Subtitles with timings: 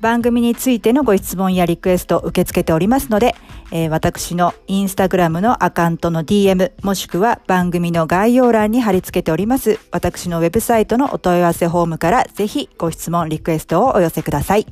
[0.00, 3.34] 番組についてのご質問やリクエストを受け付けておりますので、
[3.70, 14.66] えー、私のインスタグラムのアカウントの DM もしくは番組の概要欄に貼り付けております私のウェブサイトのお問い合わせフォームからぜひご質問リクエストをお寄せください。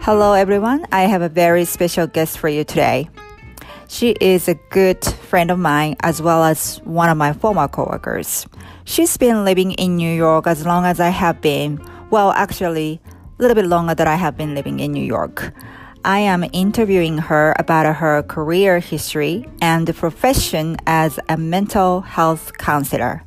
[0.00, 3.08] Hello everyone, I have a very special guest for you today.
[3.94, 8.44] She is a good friend of mine as well as one of my former coworkers.
[8.82, 11.78] She's been living in New York as long as I have been.
[12.10, 15.54] Well, actually, a little bit longer than I have been living in New York.
[16.04, 23.22] I am interviewing her about her career history and profession as a mental health counselor.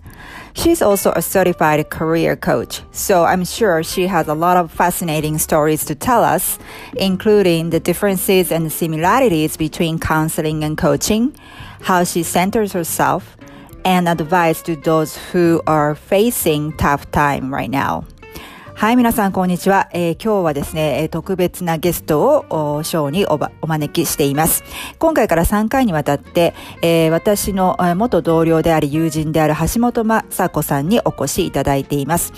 [0.57, 5.37] She's also a certified career coach, so I'm sure she has a lot of fascinating
[5.37, 6.57] stories to tell us,
[6.97, 11.35] including the differences and similarities between counseling and coaching,
[11.81, 13.37] how she centers herself,
[13.85, 18.03] and advice to those who are facing tough time right now.
[18.77, 19.89] はい、皆さん、こんにちは。
[19.91, 24.63] えー、今日はですね、特別なゲストをショーにおばお招きしています。
[24.99, 32.33] 今回から3回にわたって、えー、私の元同僚であり友人である橋本雅子さんにお越しいただいています。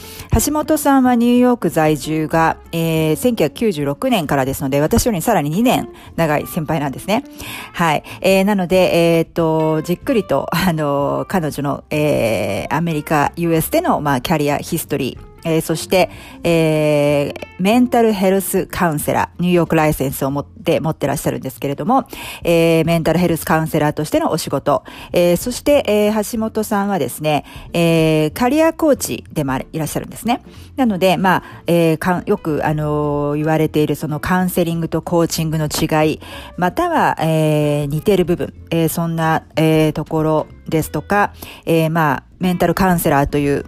[0.45, 7.25] 橋本さんはニューヨーク在住が、えー、1996年からですので、私よりさらに2年長い先輩なんですね。
[7.73, 8.03] はい。
[8.21, 16.09] えー、なので、えー、っと、じっくりと、あの、彼女の、えー、アメリカ、US での、まあ、キャリアヒストリー、えー、そして、
[16.43, 22.07] えー、メンタルヘルスカウンセラー、ニューヨークライセンスを持って持ってらっしゃるんですけれども、
[22.43, 30.41] えー、メンタルヘルスカウンセラーとしてのお仕事、えー、そして、えー、橋本さんはですね、えー、カリアコーチでもいらっしゃるんですね。
[30.75, 36.19] なので、まあ、えー、かよく、あの、言われているそのカウンセリングとコーチングの違い、
[36.57, 41.33] または、えー、似てる部分、え、そんな、えー、ところですとか、
[41.65, 43.65] えー、まあ、メンタルカウンセラーという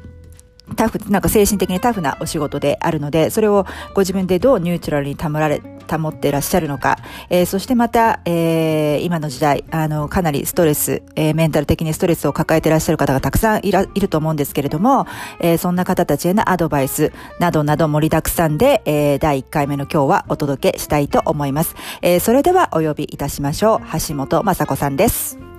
[0.76, 6.98] タフ、なんか精神的にタフなお仕事であるので、それをご自分でどうニュートラルに保られ、保ってらっしゃるのか、
[7.30, 15.06] えー、そしてまた、えー、今の時代、あの、かなりストレス、えー、メンタル的にストレスを抱えてらっしゃる方がたくさんいら、いると思うんですけれども、
[15.40, 21.76] えー、そんな方たちへのアドバイスなどなど盛りだくさんで、えー、第1回目の今日はお届けしたいと思います。
[22.02, 23.80] えー、それではお呼びいたしましょう。
[24.08, 25.51] 橋本雅子さんです。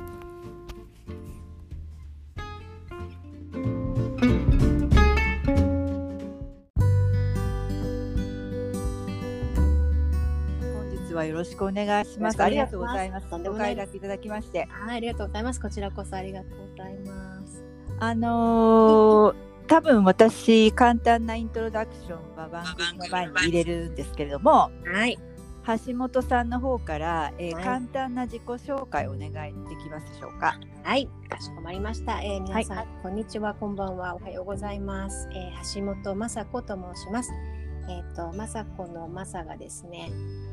[11.42, 12.42] ろしくお願いします。
[12.42, 13.26] ありがとうございます。
[13.30, 14.68] お買い出しいただきまして。
[14.70, 15.60] はい、ありがとうございます。
[15.60, 17.64] こちらこそありがとうございます。
[17.98, 19.34] あのー、
[19.66, 25.18] 多分私、簡単なイントロダクションは番組の前に入れるんですけれども、はい。
[25.86, 30.58] 橋本さんの方から、えー、はい、簡単な自己紹介をお願いできますでしょうか？
[30.82, 32.20] はい、かしこまりました。
[32.20, 35.28] えー、皆さん、はい、こんにちは、こんばんは、おはようございます。
[35.32, 37.30] えー、橋本雅子と申します。
[37.88, 40.10] えっ、ー、と、雅子の雅がですね、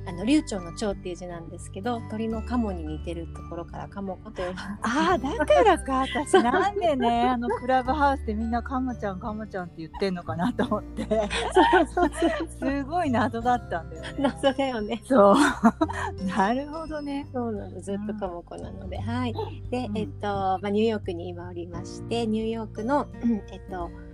[0.09, 5.99] あの流暢の蝶っていう字なんですけど鳥のカモに似てるところからカモコと呼ばれてああだからか。
[6.17, 11.29] 私なんでねあのクラブハウスでみんなカモちゃんカモちゃんって言ってんのかなと思って。
[12.59, 14.15] すごい謎だったんだよね。
[14.19, 15.01] 謎だよね。
[15.05, 15.35] そう。
[16.25, 17.27] なるほどね。
[17.31, 17.79] そうなの。
[17.79, 19.33] ずっとカモコなので、はい。
[19.69, 24.08] でうんえっと、まあ、ニューヨークに今おりましてニューヨークの、うんえっとえー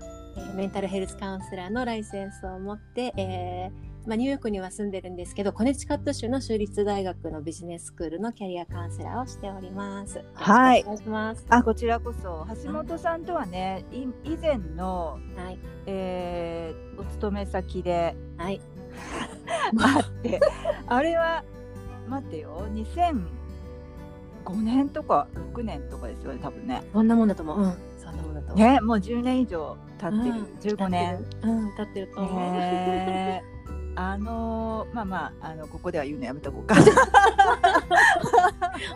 [0.56, 10.24] メンタルヘルスカウンセラーのライセンスを持って、えーまあ、ニューヨークには住んでるんですけどコネチカット州の州立大学のビジネススクールのキャリアカウンセラーをしております。
[10.36, 11.46] はいよろしくお願いします。
[11.50, 18.62] あこちらこそ橋本さんとはねい以前の、はい、えーお勤め先ではい、
[19.82, 20.40] あって
[20.88, 21.44] あれは
[22.08, 23.26] 待ってよ2005
[24.62, 26.84] 年とか6年とかですよね多分ね。
[26.94, 27.60] そんなもんだと思う。
[27.60, 27.74] うん、
[28.06, 28.54] そんなもんだと。
[28.54, 31.26] ねもう10年以上経ってる、うん15年。
[31.42, 32.52] うん、経ってると思う。
[32.54, 33.44] ね
[33.98, 36.76] あのまあまああのここでは言うのやめとこうか。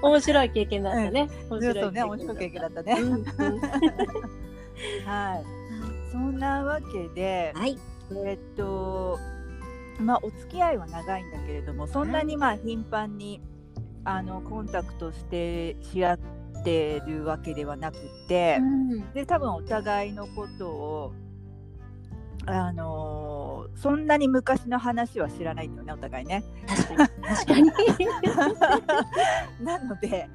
[0.02, 1.30] 面白い経験だったね。
[1.50, 2.94] 面そうね面白い経験だったね。
[3.00, 3.24] うんうん
[5.06, 5.60] はい。
[6.12, 7.78] そんなわけで、はい、
[8.26, 9.20] えっと
[10.00, 13.42] まあお付き合いは長いんだけれどもそんなにまあ頻繁に
[14.04, 17.98] あのコンタクトしてし合ってるわけではなく
[18.28, 19.14] て、うん。
[19.14, 21.14] で多分お互いのことを
[22.46, 26.44] あのーそんなに昔の話は知らないんだよねお互いね。
[26.68, 27.10] 確かに。
[27.22, 27.72] 確かに。
[29.64, 30.28] なので、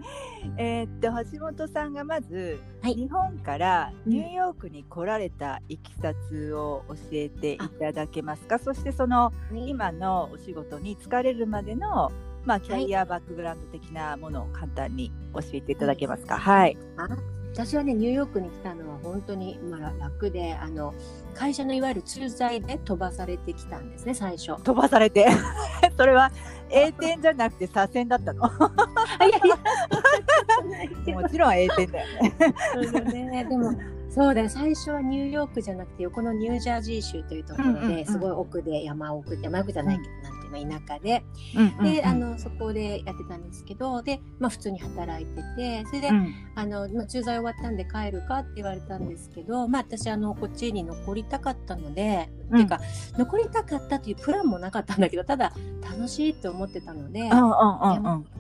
[0.57, 2.95] えーっと橋本さんがまず、はい。
[2.95, 4.13] 日本からうん。
[4.13, 12.13] ニューヨークに来られたいきさつを教えていただけますか、そしてその今のお仕事に疲れるまでの、
[12.45, 16.39] まあ、キャリアバックグラウンド的なものを簡単に教えていただけますか？
[16.39, 17.09] はい、あ
[17.55, 20.93] 私はねニューヨークに来たのは本当に、まあ、楽であの
[21.35, 24.61] 会社のいわゆる駐在で飛ばされてきたんですね最初。
[24.63, 25.29] 飛ばされて。
[25.97, 26.33] それは
[26.71, 28.45] A 点じゃなくて左遷だったの。
[28.47, 31.15] あいやいや。
[31.15, 32.35] もちろん A 点だよね。
[32.75, 33.47] そうだね。
[33.49, 33.73] でも
[34.11, 34.49] そうだよ。
[34.49, 41.25] 最初はニューヨークじゃなくて横のニュージャージー州というところですごい奥で山奥山奥じゃないけど、ていうの田舎で
[41.57, 52.81] うんで、あのそこでやってたんですけどで、まあ、普通に働いててそれで、うんあの、まあ、駐在終わったんで帰るかって言われたんですけど、まあ、私あのこっちに残りたかったので、うんっていうか
[53.19, 55.53] 残りたかったというプランもなかったんだけどただ
[55.83, 57.47] 楽しいって思ってたので、うんうんうん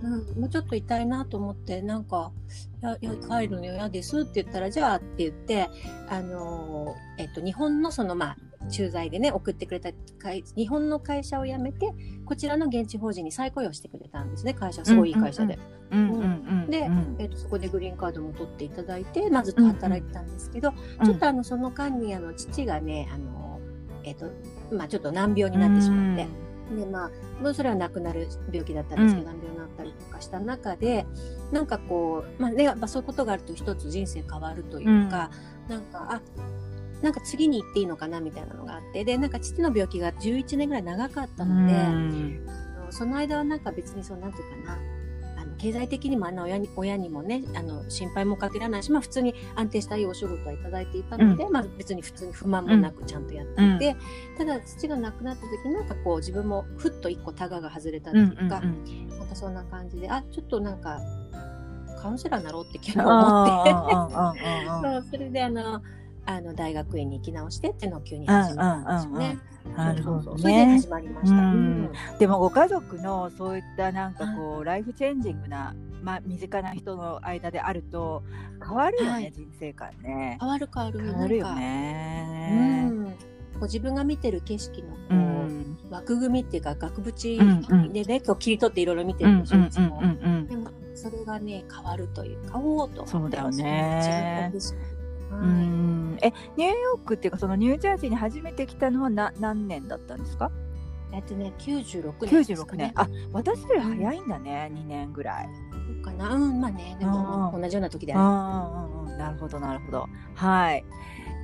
[0.02, 2.30] うんうん、もうちょっといたいなと思ってなんか
[2.82, 5.68] 「いやいや帰るの嫌です」って言ったら「じゃあ」って言って
[6.08, 8.36] あのー、えっと、日本のそのまあ
[8.69, 11.93] 駐在でね送ってくれた会日本の会社を辞めて
[12.25, 14.55] こちらの現地法人に再雇用してくれたんですね。
[14.55, 15.58] 会社すごいいい会社で。
[15.90, 16.25] うんうんう
[16.66, 16.70] ん。
[16.70, 20.72] でうんえっとそこでグリーンカードも取っていただいて、まあ、ずっと働いてたんですけど、
[21.05, 23.61] ちょっとあのその間にあの父がねあの、
[24.02, 24.31] えっと
[24.72, 26.26] まあ、ちょっと難病になってしまって、
[26.75, 27.11] でまあ
[27.43, 31.06] もうそれは亡くなる病気だったんですけど、難病になったりとかした中で
[31.52, 35.31] なんかこう、まあね、やっぱそういうことがあると一つ人生変わるというか、
[35.69, 36.22] なんかあ
[37.04, 42.54] なんか次に行っていいのかなみたいなのがあってでなんか父の病気が11年ぐらい長かったので。
[42.84, 44.78] のその間はなんか別にそうなんていうかな
[45.36, 53.96] あの経済的にもあんな親に親にもねあの心配もかけられないし、まあ、普通に安定したいいお仕事はいただいていたので、まあ、別に普通に不満もなくちゃんとやっていて、
[54.38, 61.00] ただ父が亡くなった時なんかこう自分もふっと一個タガが外れたってうんいうか、うんなんかそんな感じであちょっとなんか
[62.00, 64.40] カウンセラーになろうって昨日思って。
[64.82, 65.82] そうそれであの
[66.26, 69.38] あの大学院に行き直してっていうのを急に始めたんですよね。
[69.76, 70.78] なるほどね。
[70.78, 70.88] 始。
[70.88, 71.37] まりました。
[71.37, 71.43] うん。
[71.43, 72.19] うん。
[72.19, 78.23] でもご家族のそういったなんかこうライフチェンジングなまあ身近な人の間であると
[78.66, 79.25] 変わるよはい。
[79.25, 80.38] ね人生観ね。
[80.40, 81.00] 変わる変わる。
[81.00, 82.88] 変わるよね。
[82.90, 83.12] うん、こ
[83.62, 85.78] う自分が見てる景色のこう、うん。
[85.90, 89.71] 枠組みっていうか額縁でね、こう切り取っていろいろ見てうんるでしょ、うんうん。
[89.71, 94.50] うんでもそれがね変わるというかおおとそうだよね。
[94.52, 94.93] 自分
[95.41, 96.19] うはいん。
[96.23, 100.50] えニューヨークっていうかそのニュージャージーに初めて来たのはな何年だったんですか？
[101.12, 102.93] えっとね96年です96かね。
[102.95, 103.05] 年。
[103.05, 105.49] あ私より早いんだね2年ぐらい。
[106.03, 106.35] かな。
[106.35, 110.07] うんまあねでもうん同じような時であるああ、うんうん、なるほど、なるほど。
[110.35, 110.85] はい。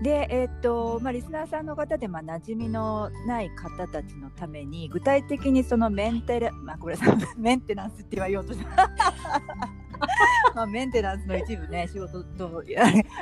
[0.03, 7.05] で、えっと、まあ、リスナーさんの方で、まあ、馴染みのない方たちのために、具体的にそのメンテレ、まあ、これさ、
[7.37, 8.91] メンテナンスって言わようとした。
[10.54, 12.62] まあ、メンテナンスの一部ね、仕事と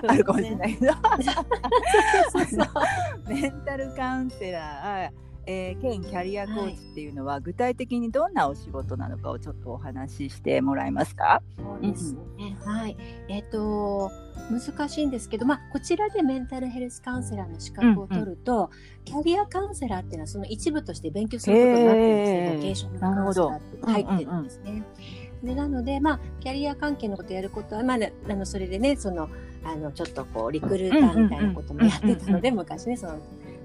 [0.06, 0.92] あるかもしれないけど、
[3.28, 11.42] メンタルカウンセラー、えー、兼キャリアコーチっていうのは、はい、具体的にどんなお仕事なのかをちょっとお話ししてもらえますか？
[11.56, 12.96] そうですね、うん、はい。
[13.28, 14.10] えっ、ー、と
[14.50, 18.68] 難しいんですけど、まあ、こちらでメンタルヘルスカウンセラーの資格を取ると、うんうん、
[19.04, 24.62] キャリアカウンセラーっていうのはその一部として勉強することになってるんですけど、ボケーションカウンセラーって入ってるんですね。
[24.66, 24.84] うんうんうん
[25.42, 29.28] でなので、まあ、キャリア関係のことやることは、まあ、あのそれでねその
[29.64, 33.18] あのちょっとこうリクルーターみたいなこともやってたので昔ねその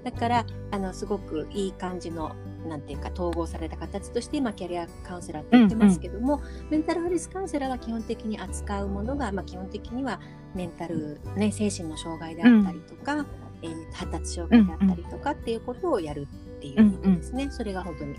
[0.04, 2.34] だからあのすごくいい感じの
[2.68, 10.20] なんていうか統合された形として今キャリアカウンセラーって言ってますけども、うんうん、メンタルヘルスカウンセラーが基本的に扱うものが、まあ、基本的には
[10.54, 13.26] メンタル、ね、精神の障害であったりとか、うん、
[13.62, 16.26] えー、発達障害であったりとかっていうことをやる
[16.56, 18.14] っていうことですね、うんうん、それが本当に。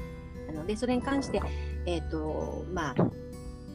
[0.48, 1.42] なのでそれに関して、
[1.86, 2.96] えーとまあ、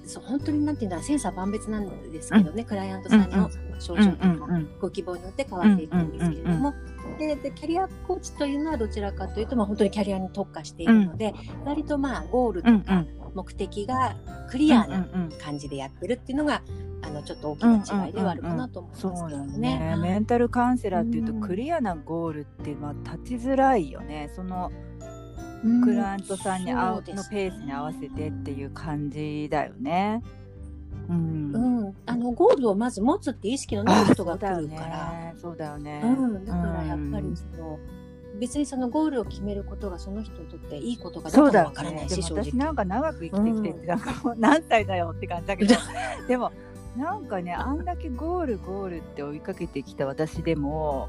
[0.05, 4.47] そう本当になんていうんだ千差万別なんですけどね、うん、クライアントさんの症状とか、
[4.81, 6.75] ご希望によって変わっていくんですけれども、
[7.19, 13.05] ででキャリアコーチというのはどちらかというと、まあ、本当にキャリアに特化しているので、割とまあゴールとか
[13.35, 14.17] 目的が
[14.51, 15.07] クリアな
[15.39, 16.63] 感じでやってるっていうのが、
[17.03, 19.79] あのちょっと大きな違いではあるかなと思いますけどね。
[19.79, 19.97] ね。
[19.97, 24.31] メンタルカウンセラーっていうと、クリアなゴールってまあ立ちづらいよね。
[24.35, 24.71] その
[25.85, 30.23] クライアントさんに合う、のペースに合わせてっていう感じだよね。
[31.09, 35.35] うん、うん、あのゴールをまず持つって意識のない人が来るから。
[35.37, 37.79] そうだよね、うん、だからやっぱりその、
[38.33, 45.75] うん、別にそのゴールを決めることがその人にとっていいことがどうかわからないし、ね、私なんか長く生きてきてってなんかもう何歳だよって感じだけど。
[46.29, 46.53] でも
[46.97, 51.09] なんかねあんだけゴールゴールって追いかけてきた私でも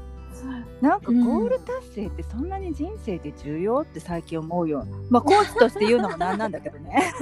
[0.80, 4.86] なんかゴール達成ってそんなに人生で重要って最近思うよ。
[5.10, 7.12] まあコーチとして言うのもなんなんだけどね。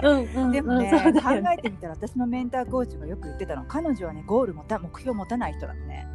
[0.52, 6.06] でもね、ね、考えてみたら私のメンターコーチがよく言ってたの彼女はねゴールもた目標持たない人なのね。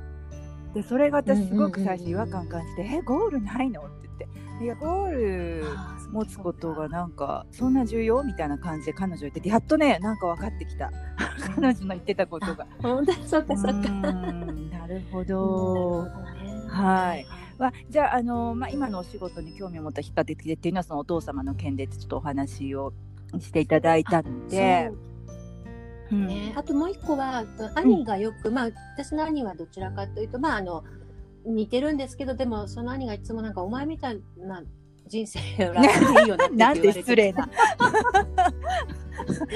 [0.74, 4.28] でそれが私すごく最初違和感感じて「えゴールないの?」って言って
[4.64, 5.64] 「いやゴール
[6.12, 10.92] 持つことがなんかそんな重要?」みたいな感じで彼女言っててやっとねなんか分かってきた
[11.56, 12.68] 彼女の言ってたことが。
[12.82, 13.90] 本当そっかそっか。
[13.90, 16.08] なるほど。
[16.68, 17.26] はい。
[17.58, 22.94] まあ、じゃあ、あのまあ、今のお仕事に興味を持ったきっかけっていうのはそのお父様の件でちょっとお話を
[23.40, 24.92] していただいたので。
[26.12, 27.44] うん、ね、あともう一個は
[27.76, 30.86] 兄がよく、うん、まあ私の兄はどちらかというとまああの
[31.48, 34.64] 似てるんですけどでもその兄がいつもなんかお前みたいな
[35.08, 35.40] 人生
[35.70, 37.50] を楽でいいよねって なんて失礼な。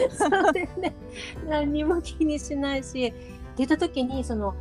[0.10, 0.94] そうですね。
[1.48, 3.14] 何も気にしないし、
[3.56, 4.56] 出た時にその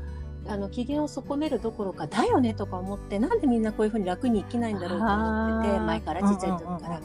[0.46, 7.00] あの機嫌を損ねるどころかだよねとか思ってなんでみんなこういうふうに楽に生きないんだろうと思ってて前からちっちゃい時から、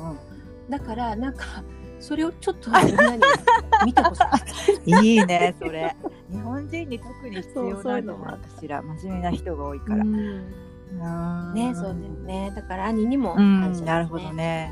[0.69, 1.63] だからなんか
[2.05, 3.23] それをちょっとみんなに
[3.85, 4.19] 見てほし
[4.85, 5.95] いいいねそれ
[6.31, 10.03] 日本人に特に必要なのかしら真面目な人が多いから。
[11.53, 12.53] ね、そうですね。
[12.55, 14.71] だから兄にも感謝、ね、なるほどね。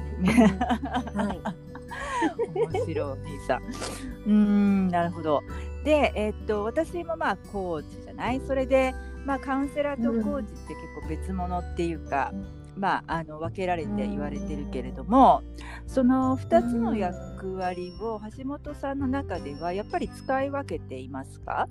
[1.16, 1.40] はい。
[2.72, 3.64] 面白いお兄さん。
[4.28, 5.42] うん、なるほど。
[5.84, 8.40] で、えー、っと私もまあコーチじゃない？
[8.48, 8.94] それで、
[9.26, 12.46] まあ、カウンセラーとコーチって結構別物っていうか、うん、
[12.78, 15.44] まあ、あの分けられて言われてるけれども
[15.86, 21.68] その2つの役割を橋本さんの中ではやっぱり使い分けていますか、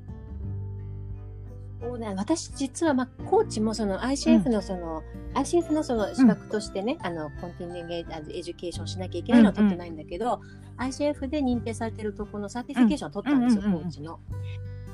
[1.82, 5.02] そうね、私実は、まあ、コーチもその ICF のその、
[5.34, 10.40] うん、ICF のその資格としてね、うん、あの、 continue education しなきゃいけないのは取ってないんだけど、
[10.78, 10.84] うん。
[10.84, 14.20] うん、ICF で認定されてるとこの certification を取ったんですよ、コーチの。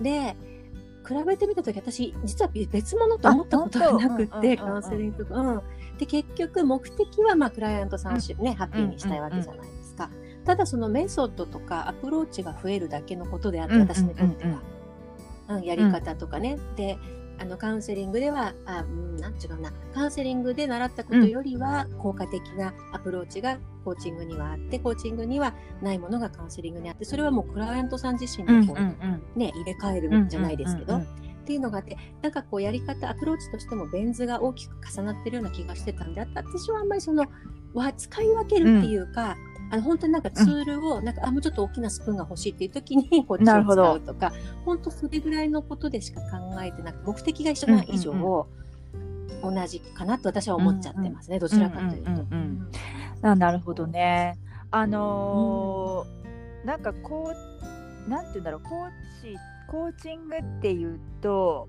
[0.00, 0.34] で、
[1.08, 5.40] 比べてみたとき、私、実は別物と思ったことがなくて、カウンセリングとか。
[5.40, 5.62] うん。
[5.98, 10.10] で、結局、目的は、まあ、クライアントさんね、ハッピーにしたいわけじゃないですか。
[10.44, 14.60] ただ、そのメソッドとかアプローチが増えるだけのことであって、私にとっては。
[15.48, 16.98] うん、やり方とかね、うん、で
[17.38, 31.00] あのカウンセリングではあ、うん、なん違うなカウンセリングで習ったことよりは効果的なアプローチがコーチングにはあってコーチングにはないものがカウンセリングにあってそれはもうクライアントさん自身にこう、ね、入れ替えるんじゃないですけど。
[31.48, 37.24] っていうのがあってなんかこうやり方アプローチとしてもベン図が大きく重なってるような気がしてたんで私はあんまりその
[37.72, 39.34] は使い分けるっていうか、
[39.70, 44.32] あの本当になんかツールを、なんか、あ、もうちょっと大きなスプーンが欲しいっていう時に、こっちを使うとか、
[44.64, 48.12] 本当それぐらいのことでしか考えてなく、目的が一緒な以上、
[49.42, 53.28] 同じかなと私は思っちゃってますね、どちらかというと。
[53.28, 54.38] あなるほどね。
[54.70, 57.32] あのー、なんかこ
[58.06, 58.90] う、なんて言うんだろう、コー
[59.22, 61.68] チ、コーチングっていうと、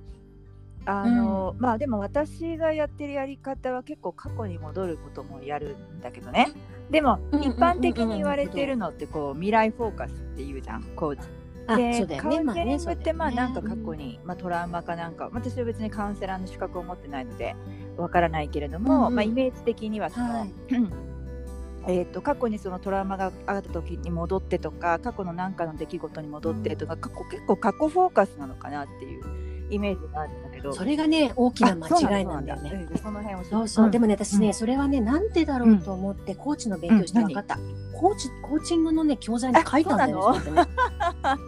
[0.85, 6.51] あの、うん、まあでも私がやってるやり方は結構過去に戻ることもやるんだけどね。
[6.89, 11.27] でも一般的に言われてるのってこう未来フォーカスっていうじゃんコーチ。
[11.75, 17.55] で、ね、カウンセリングってまあなんか過去に、まあ、トラウマかなんか私は別にカウンセラーの資格を持ってないので
[17.95, 19.15] わからないけれども、うんうん。
[19.15, 20.51] まあ、イメージ的にはその、はい。
[21.87, 30.73] えー、と過去にそのトラウマがあった時に戻ってとか過去の何かの出来事に戻ってとか過去結構過去フォーカスなのかなっていうイメージがあるんだけど。
[30.73, 31.87] それがね大きな間
[32.19, 32.87] 違いなんだよね。
[32.87, 34.53] あそうその辺をそうそう、でももね私ね、うん。
[34.53, 37.57] それはねなんでだろうと思ってコーチの勉強して分かった、
[37.99, 40.33] コーチコーチングのね教材に書いたんだよ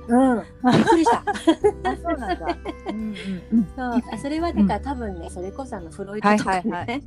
[0.07, 0.43] うん。
[0.69, 1.23] びっくりした。
[1.89, 2.57] あそうなんだ。
[2.89, 3.15] うんうん。
[3.53, 4.01] うんそう。
[4.11, 7.03] あそれはだから、多分ねそれこそあのフロイトとかね、はいはい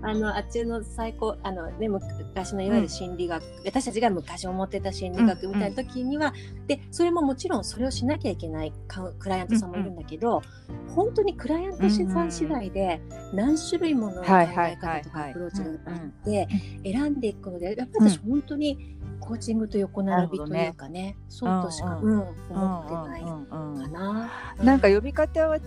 [0.00, 6.32] はあのあっちの最高あのね昔のいわゆる心理学、私たちが昔思ってた心理学みたいな時には、
[6.68, 8.72] でそれももちろんそれをしなきゃいけない
[9.18, 10.40] クライアントさんもいるんだけど、
[10.94, 13.00] 本当にクライアントさん次第で
[13.32, 16.48] 何種類もの考え方とかアプローチがあって
[16.84, 18.83] 選んでいくのでやっぱり私本当に
[19.24, 21.16] コーチングと横並びというかね。
[21.28, 22.20] そうとしか、ううん。
[22.50, 24.30] 思ってないかな。
[24.62, 25.62] なんか呼び方は違う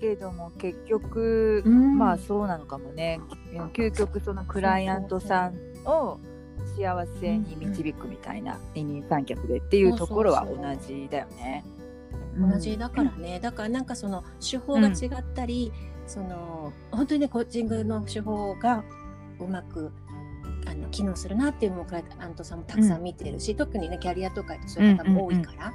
[0.00, 1.98] けども結局、うん。
[1.98, 3.20] まあそうなのかもね。
[3.72, 5.54] 究極そのクライアントさん
[5.86, 6.20] を
[6.76, 10.56] 幸せに導くみたいな二人三脚でっていうところは同
[10.86, 11.64] じだよね。
[12.38, 15.72] 同じだからね、だからなんかその手法が違ったり、
[16.06, 18.84] その本当にねコーチングの手法が
[19.38, 19.92] うまく
[20.66, 25.72] あの機能するなっていうのもクライアントさんもたくさん見てるし、特にねキャリアとかそういう方も多いから、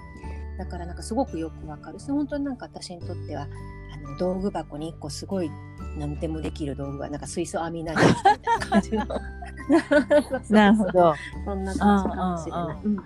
[0.58, 2.00] だからなんかすごくよくわかる。
[2.00, 3.48] し本当になんか私にとっては
[3.94, 5.52] あの道具箱に1個すごい
[5.98, 9.06] 何でもできる道具がなんか水素編み投げみたいな感じの。
[10.50, 11.14] なるほど。
[11.46, 12.86] そんな感じかもしれない。
[12.86, 13.04] うん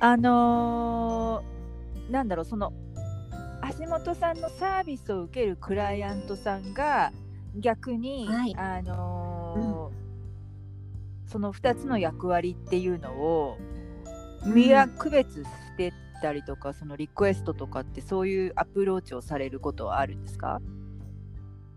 [0.00, 2.72] あのーなんだろうその
[3.78, 7.12] 橋本さんのサービスを受けるクライアントさんが
[7.54, 8.56] 逆に、はい。
[8.56, 10.09] あのー
[11.30, 13.56] その2つの役割っていうのを
[14.44, 20.60] 見分区別してたりとか、そのリクエストとかってそういうアプローチをされることはあるんですか？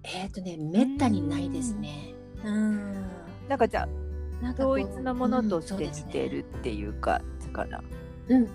[0.04, 2.16] えっ、とねめったにないですね。
[2.44, 3.06] うん。
[3.48, 7.22] なんかじゃあなんかこう同一のものとして見てるっていうか、
[7.54, 7.82] かな。
[8.30, 8.50] うん、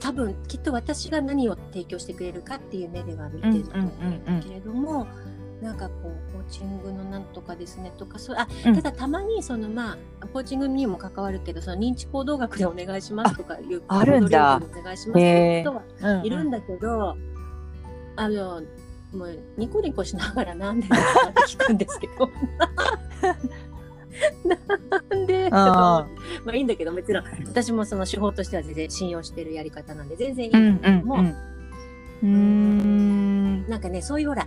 [0.00, 5.06] 多分きっと私が何を提供してくれるかっていう目では見てると思うんだけれども、
[5.60, 8.74] なんかこうコーチングのなんとかですねとかそうあうん。
[8.76, 14.60] ただたまにそのまあコーチングにも関わるけどその認知行動学でお願いしますとかいうああるんだ。
[14.62, 16.26] お願いしますっていう人はうんうん。
[16.26, 17.16] いるんだけど、
[18.16, 18.62] あの
[19.12, 20.94] もうニコニコしながらなんでって
[21.48, 22.30] 聞くんですけど。
[24.44, 26.06] なんであ
[26.44, 31.30] まあいいんだけどもちろん私もその手法としては全然信用してるやり方なんで全然いいうんんだけども、うんうん。
[31.30, 33.68] うーん。
[33.68, 34.46] なんかねそういうほら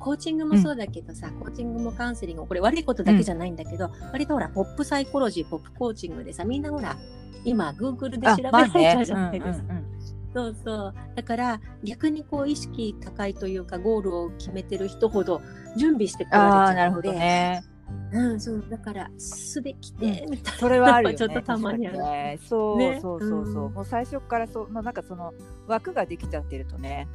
[0.00, 6.96] コーチングもそうだけどさ、コーチングもカウンセリングもこれ悪いことだけじゃないんだけど、割とほらポップサイコロジーポップコーチングでさみんなほら
[7.44, 9.66] 今 Google で調べられちゃうじゃないですか。
[9.68, 9.90] うんうんうん。
[10.32, 10.94] そうそう。
[11.14, 15.40] だから逆にこう意識高いというかゴールを決めてる人ほど
[15.76, 17.18] 準備してこあらあなるほれちゃうので。
[17.18, 17.64] どね。
[18.12, 18.64] うん、そう。
[18.68, 20.58] だからすべきで、みたいな。
[20.58, 21.18] それはあるよね。
[21.18, 21.98] ちょっとたまにある。
[21.98, 22.38] ね。
[22.42, 23.66] そう、ねそうそうそう。
[23.66, 23.72] うん。
[23.74, 25.32] もう最初からそう、まあ、なんかその
[25.66, 27.08] 枠ができちゃってるとね、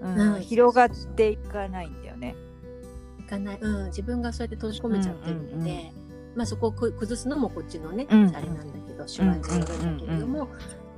[0.00, 2.34] うんうん広がっていかないんだよね。
[3.18, 6.00] いかない、うん、自分がそうやって閉じ込めちゃってるので、うんうん
[6.36, 10.48] まあそこをく崩すのもこっちのね、うんあれなんだけど手腕がいるんだけれども、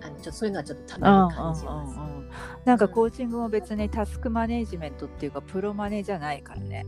[0.03, 1.97] あのちょっとそういうのはちょっとたまに感じます。
[1.97, 2.29] うんうんうんうん
[2.65, 6.87] なんかコーチングも別にタスクマネジメントっていうかプロマネじゃないからね。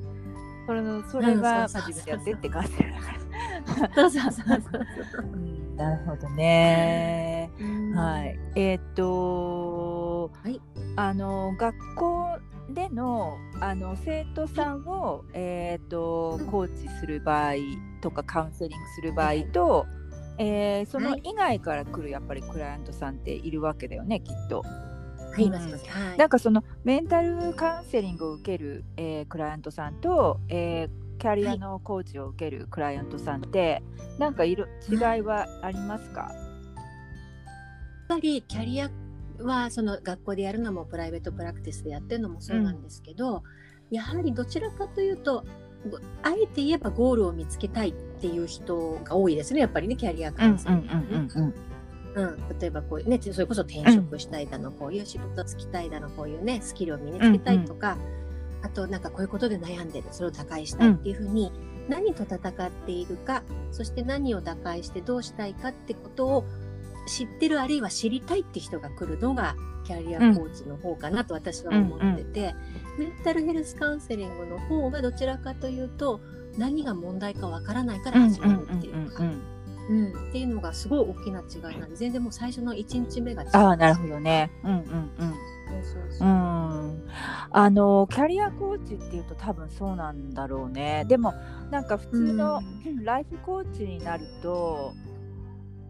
[0.67, 3.95] それのそれは自分でやってって感じだから。
[3.95, 7.51] そうそうそうそううんなるほどね。
[7.61, 8.39] うんはい。
[8.55, 8.83] えーっ
[10.29, 10.61] と、はい。
[10.97, 12.39] あの学校
[12.71, 17.55] でのあの生徒さんを、えーっとコーチする場合
[18.01, 19.87] とかカウンセリングする場合と、
[20.39, 21.21] えーそのはい。
[21.25, 24.63] 以外から来るやっぱりクライアントさんっているわけだよねきっと。
[24.63, 25.51] はい。
[25.51, 25.59] は
[26.15, 26.19] い。
[26.19, 33.83] なんかそのメンタルカウンセリングを受ける、えークライアントさんと、えーキャリアのコーチを受けるクライアントさんって、
[34.19, 34.55] なんかい。
[34.55, 36.33] ろ違いはありますか、やっ
[38.09, 38.91] ぱりキャリア
[39.39, 43.43] はその学校でやるのもプライベートプラクティスでやってるのもそうなんですけど、
[43.91, 45.45] やはりどちらかというと
[45.91, 51.55] ごあえて言えばゴールを見つけたいっていう人が多いですねやっぱりねキャリアカウンセリングはねうん。
[52.17, 57.99] うん、例えばこういうねそれこそ転職したいだの、こういう仕事つきたいだのこういうねスキルを身につけたいとか、
[58.63, 61.51] あとなんかこういうことで悩んでるそれを打開したいっていうふうに、
[61.89, 63.43] 何と戦っているか
[63.73, 66.45] そして何を打開してどうしたいかってことを
[67.07, 72.55] 知ってるあるいは知りたいって人が来るのがキャリアコーチの方かなと私は思ってて、
[72.99, 76.21] メンタルヘルスカウンセリングの方がどちらかというと
[76.57, 79.25] 何が問題かわからないから始まるっていうか。
[79.87, 83.49] うん、っていうのがすごい大きな違いなんで全然もう最初の1日目が違う。
[83.53, 84.51] ああなるほどね。
[84.63, 85.35] うんうんうん。
[85.83, 86.31] そうそうう。
[86.31, 87.09] ん、
[87.51, 91.05] あのキャリアコーチっていうと多分そうなんだろうね。
[91.07, 91.35] でも
[91.71, 92.63] なんか普通の
[93.05, 95.14] ライフコーチになるとあ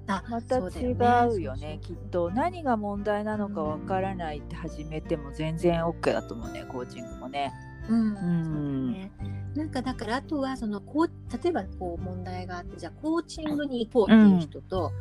[0.07, 2.31] また違ようよねきっと。
[2.31, 7.53] 何が問題なのかわからないって始めても全然 OK だと思うねコーチングもね。
[7.89, 9.13] うん、うね。
[9.55, 14.93] なんかだからあとはそのこう例えばこう問題があってじゃあコーチングに行こうっていう人と、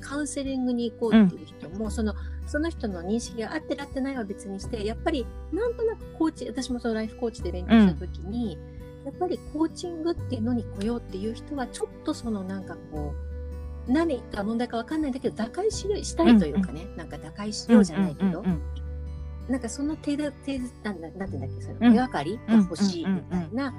[0.00, 2.14] カウンセリングに行こうっていう人も、その
[2.46, 8.58] その人の認識が合ってる合ってないは別にしてやっぱりなんとなくコーチ私もそのライフコーチで勉強した時に、
[9.04, 13.35] やっぱりコーチングっていうのに来ようっていう人はちょっとそのなんかこう
[13.86, 18.62] 何が問題か分かんないんだけど打開ししたいというかね、なんか打開しようじゃないけど、うんうん
[19.48, 21.92] なんかその手だ手なんだなんていうんだっけそのうん。
[21.92, 23.72] 手がかりが欲しいみたいな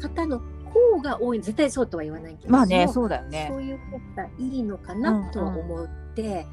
[0.00, 1.40] 方の方が多い。
[1.40, 3.48] 絶対そうとは言わないけどまあねそうそうだよね。
[3.50, 3.56] そ。
[3.56, 6.46] ういう方がいいのかなとは思って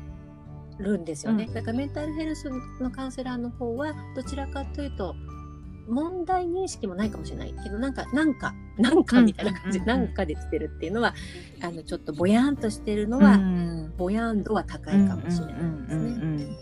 [0.79, 1.53] るんですよね、うん。
[1.53, 5.13] だからメンタルヘルスのカウンセラーの方はどちらかというと
[5.87, 10.01] 問題認識もないかもしれないけどなんかなんかなんかみたいな感じ、うんうんうん。
[10.03, 11.13] なんかで来てるっていうのは
[11.61, 13.93] あのちょっとぼやんとしてるのうは、ん。
[13.97, 15.95] ぼやん度は高いかもしれないですね。
[15.95, 16.57] うんうんうん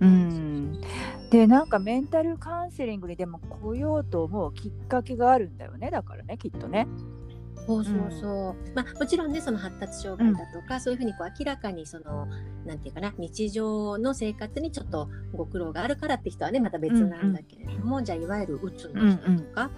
[0.00, 0.80] うん、
[1.30, 5.90] でなんかメンタルカウンセリングにでも来ようと思うきっかけがあるんだよね。
[5.90, 6.88] だからねきっとね。
[7.66, 8.74] そうそうそう。
[8.74, 12.26] まあもちろんねその発達障害だとか、そういうふうにこう明らかにその
[12.66, 19.70] なんていうかな日常の生活にちょっとご苦労があるからって人はねまた別なんだけれども、じゃあいわゆるうつの人とか、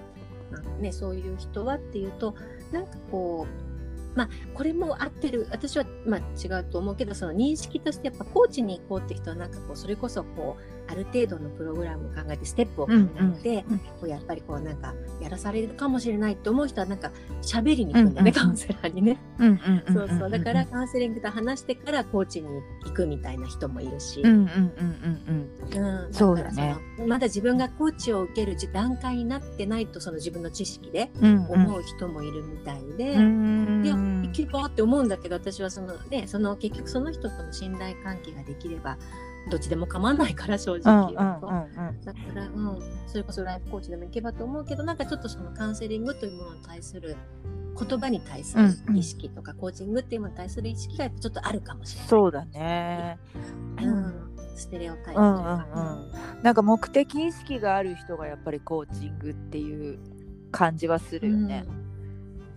[0.81, 2.35] ねそういう人はっていうと
[2.73, 3.67] なんかこう。
[4.17, 17.11] まあ、これも合ってる私は、まあ、違うと思うけどその認識としてやっぱコーチに行こうって人はなんかこうそれこそこうある程度のプログラムを考えてステップを考えて、うんうんこうやっぱりこうなんかやらされるかもしれないって思う人はなんか
[17.43, 18.33] 喋りに行くんだよね、うんうん。
[18.33, 19.19] カウンセラーにね。
[19.39, 20.31] うんうんうんそうそう。
[20.31, 22.49] だからカウンセリングと話してからコーチに
[22.85, 24.49] 行くみたいな人もいるし、うんうんうん
[25.75, 26.13] うんうん。
[26.13, 26.77] そうだね。
[27.07, 31.51] まだ自分がコーチを受ける段階になってないとその自分の知識でうんうん。
[31.67, 33.15] 思う人もいるみたいで。
[33.15, 38.99] うんいや行けばって思うんだけど私はそのねその結局その人との信頼関係ができれば
[39.51, 41.41] どっちでも構わないから正うん直だか
[42.35, 47.17] ら、うん、それこそライフコーチでも行けばと思うけどなんかちょっとそのカウンセリングというものに対する
[47.79, 52.09] 言葉に対する意識とか、コーチングっていうものに対する意識がやっぱちょっとあるかもしれない。
[52.09, 53.19] そうだね。
[53.83, 55.21] うん、ステレオタイプ。
[55.21, 56.43] うん。
[56.43, 59.99] なんか目的意識がある人がやっぱりコーチングっていう
[60.51, 61.67] 感じはするよね。
[61.69, 61.86] うん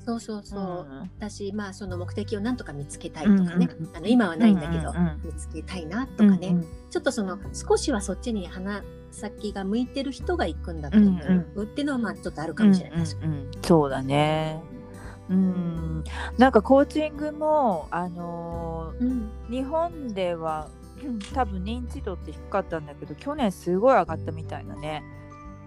[0.05, 0.87] そうそうそう。
[0.89, 0.99] うん。
[1.17, 3.97] 私まあその目的をなんとか見つけたいとかね、うんうんうん。
[3.97, 5.21] あの今はないんだけど、うんうんうん。
[5.23, 6.65] 見つけたいなとかね、うんうん。
[6.89, 11.19] ちょっとその少しはそっちに鼻先が向いてる人が行くんだと思
[11.55, 12.99] う、っていうのはまあちょっとあるかもしれない。
[12.99, 13.51] うんうんうん。
[13.61, 14.61] そうだね。
[15.29, 16.03] うん、
[16.39, 19.29] なんかコーチングもあのうん。
[19.49, 20.69] ー日本では
[21.03, 25.03] うん多分認知度って低かったんだけど去年すごい上がったみたいなね。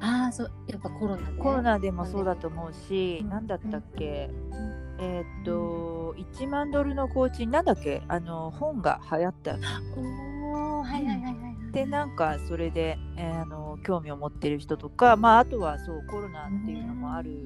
[0.05, 3.29] ああそうやっぱコロナで、コロナでもそうだと思うし、うん。
[3.31, 4.29] なんだったっけ、
[4.99, 8.03] えーっと1万ドルのコーチなんだっけ？
[8.09, 9.57] あの本が流行った。
[9.97, 10.01] お
[10.81, 11.73] おはいはいはいはいはい。
[11.73, 17.43] でなんかそれで、えーあの興味を持ってる人とか、まあ、あとはそうコロナっていうのもある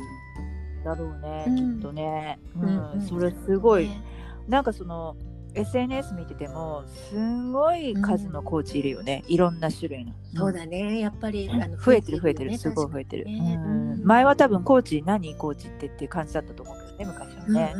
[0.85, 1.57] だろうね、うん。
[1.77, 3.01] きっとね、ううんんうん。
[3.01, 3.89] それすごい。
[3.89, 4.03] ね。
[4.49, 5.17] なんかその
[5.57, 10.13] SNS 見ててもすんごい数のコーチいるよね、いろんな種類の。
[10.35, 11.01] そうだね。
[11.01, 12.51] やっぱり、あの増えてる増えてる。
[12.51, 12.59] よね。
[12.59, 13.93] すごい増えてる、ねうん。
[13.93, 14.05] うん。
[14.05, 17.75] 前は多分コーチ何コーチってっていう感じだったと思うけどね昔はね。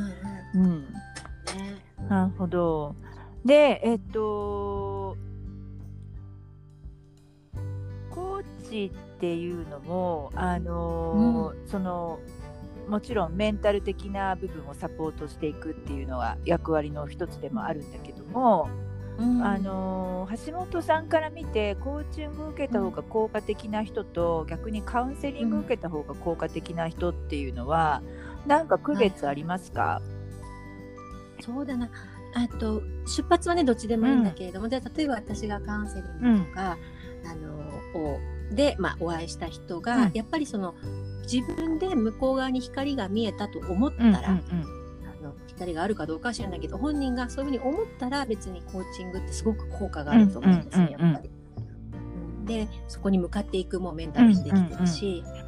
[0.55, 0.71] うんうんうん。
[0.73, 0.89] うん、ね。
[2.09, 2.97] なるほど。
[3.45, 5.17] でえっと
[8.11, 12.19] コーチっていうのもあのーその
[12.89, 18.69] もちろんメンタル的な部分をサポートしていくっていうのは役割の一つでもあるんだけども、
[19.19, 19.45] うん。
[19.45, 28.03] あのー橋本さんから見てコーチング受けた方が効果的な人と、逆にカウンセリング受けた方が効果的な人っていうのは、
[28.45, 30.03] なんか区別ありますか、
[31.41, 31.89] そうだな。
[32.35, 36.77] あと出発はねどっちでもいいんだけれども、で例えば私がカウンセリングとか、
[37.25, 37.55] あの
[38.03, 38.19] を
[38.53, 40.11] で、まあ、お会いした人が、うん。
[40.13, 40.75] やっぱりその
[41.31, 44.33] 自分で向こう側に光が見えたと思ったうんら、あ
[45.23, 51.13] の光があるかどうかは知らないけど本人がそういうふうに思ったら別にコーチングってすごく効果があると思うんですね、うんうんうんうん。
[51.13, 51.31] やっぱり。
[52.39, 52.45] うん。
[52.45, 55.47] でそこに向かっていくもうメンタルにできてるし、うん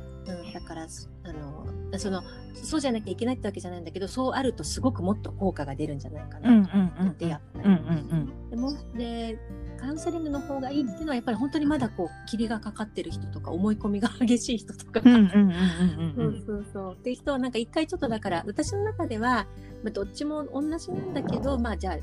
[0.52, 7.64] だからそあのそのそうじゃなきゃいけないってわけじゃないんだけどそうあるとすごくもっと効果が出るんじゃないかうんうんなうんうんってやっぱり。
[7.64, 9.38] うんうんでもで
[9.80, 17.16] カウンセリングの方がいいっていうのはやっぱり本当にまだこう霧がかかってる人とか思い込みが激しい人とか、そううんそうそうっていう。
[17.16, 19.46] 人はなんか一回ちょっとだから私の中では、
[19.82, 21.96] まあ、どっちも同じなんだけどまあじゃあ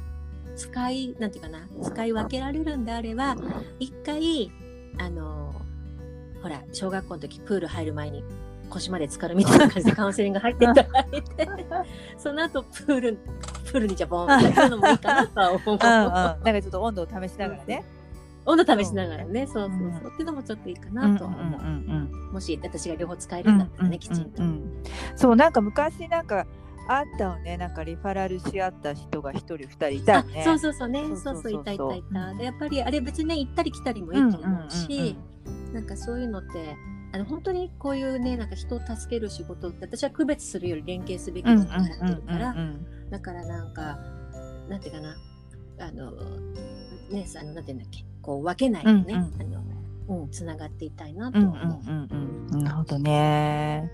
[0.55, 3.35] 使いなんていうかな使い分けられるんであれば
[3.79, 4.51] 一回
[4.97, 5.53] あの
[6.41, 8.23] ほら小学校の時プール入る前に
[8.75, 10.73] 腰まで浸かるみたいな感じでカウンセリング入っていた。
[10.73, 11.49] だいて
[12.17, 13.17] その後プール
[13.65, 15.61] プールにじゃボンってやるのもいいかなとは思う。
[15.65, 17.83] うんうん、なんかちょっと温度を試しながらね。
[18.45, 22.33] 温度試しながらね、そうそうそう、っていうのもちょっといいかなとは思う。
[22.33, 24.43] もし私が両方使えるんだったらね、きちんと。
[25.15, 26.45] そうなんか昔なんか
[26.87, 27.57] あったをね。
[27.57, 30.41] なんかリファラルし合った人が一人二人いたよね。
[30.41, 31.03] あそうそうそうね。
[31.15, 35.15] そうそういたいたいたでやっぱりあれ別にね行ったり来たりもいいと思うし、
[35.73, 36.75] なんかそういうのって
[37.15, 42.55] あの本当にこういうねなんか人を助ける仕事って私は区別するより連携すべきうんだと思ってるから、
[43.09, 43.97] だからなんか
[44.67, 45.15] なんていうかな
[45.79, 46.11] あの
[47.09, 51.53] ねあのなんていうんだっけこう分けないでね、うんあのうんつながっていたいなと思う。
[51.53, 53.89] うんうんうんなるほどね。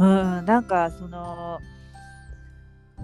[0.00, 1.58] うんなんかその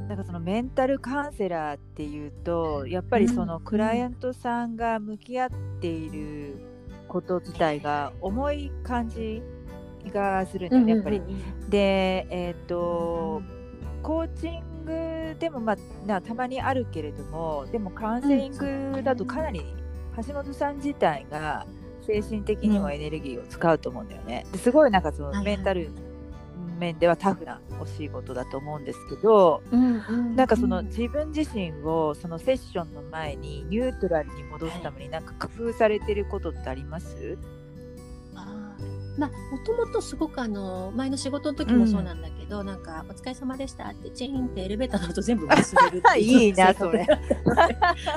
[0.08, 5.50] なんかそのメンタルカウンセラーっていうとやっぱりそのうんクライアントさんが向き合っ
[5.82, 6.73] ている
[7.14, 9.40] こと自体が重い感じ
[10.12, 11.22] がするんだよねやっぱり。
[11.68, 13.40] でえっ、と
[14.02, 19.62] コーチングでもまあなたまにあるけれどもでもカウンセリングだとかなり
[20.26, 21.66] 橋本さん自体が
[22.02, 24.44] 精神的にもエネルギーを使うと思うんだよね。
[24.50, 25.90] ですごいなんかそのメンタル
[26.74, 37.38] 面ではタフなお仕事だと思うんですけど、うんうんなんかその自分自身をそのセッションの前にニュートラルに戻すためになんか工夫されてることってあります？
[38.34, 39.18] あー。
[39.18, 46.40] まあもともとすごくあの前の仕事の時もそうなんだけど、なんか「お疲れ様でした」ってチーンってエレベーターの音全部忘れるっていう。
[46.44, 47.06] いいな性格だ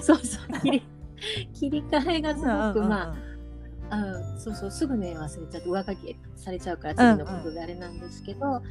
[0.01, 0.83] そうそう切り
[1.53, 3.17] 切り替えがすごく、まあうん、
[4.37, 8.61] そうそうすぐね忘れちゃって上書きされちゃうから次のことであれなんですけど、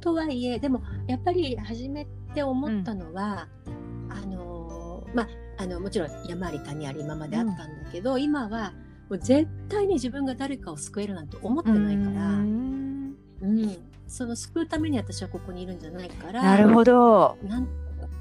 [0.00, 3.48] とはいえでもやっぱり初めて思ったのは、
[4.08, 8.72] あのーまああのもちろん山あり谷あり今まであったんだけど、今は
[9.08, 13.12] もう絶対に自分が誰かを救えるなんて思ってないから、ううん。
[13.42, 13.76] ん。
[14.08, 17.36] その救うために私はここにいるんじゃないからなるほど。
[17.42, 17.68] なん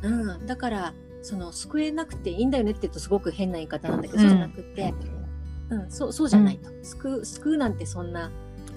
[0.04, 4.30] うん、だからその救えなくていいんだよねって言うとすごく変な言い方なんだけど、うん。
[4.30, 4.94] じゃなくて、
[5.72, 8.30] うん、そうそうじゃないと、救う救うなんてそんな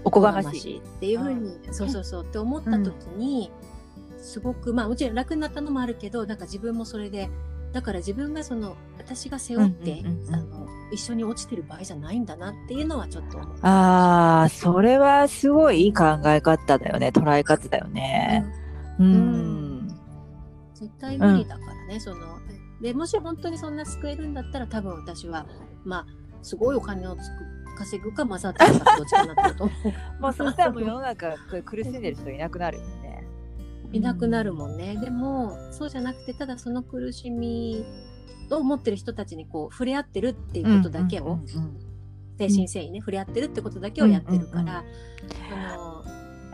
[0.04, 0.74] おこがましい。
[0.76, 3.50] いっていうふうに、そうそうそうって思った時に、
[4.18, 7.28] すごくまあもちろん楽になったのもあるけどなんか自分もそれで
[7.74, 13.40] だから自分がその私が背負って、うんうんうんうんあの一緒に落ちてる場合じゃないんだなっていうのはちょっと。
[13.62, 17.08] ああ、それはすごいいい考え方だよね。
[17.08, 18.44] 捉え方だよね。
[19.00, 19.78] うん。
[19.86, 19.88] ん
[20.74, 22.38] 絶対無理だからね、その
[22.80, 25.46] でもし本当にそんな救えるんだったら多分私は
[25.84, 26.06] まあ
[26.44, 29.92] すごいお金をつく稼ぐかマサってるかどっちかなってると思う。
[30.22, 33.26] もうそしたらもう世の中苦しんでる人いなくなるよね。
[33.92, 34.96] いなくなるもんね。
[34.96, 37.84] でもそうじゃなくてただその苦しみ
[38.50, 41.38] を持ってる人たちにこう触れ合ってるっていうことだけを、
[42.38, 44.84] 精神性にね触れ合ってるってことだけをやってるから、
[45.52, 45.76] あ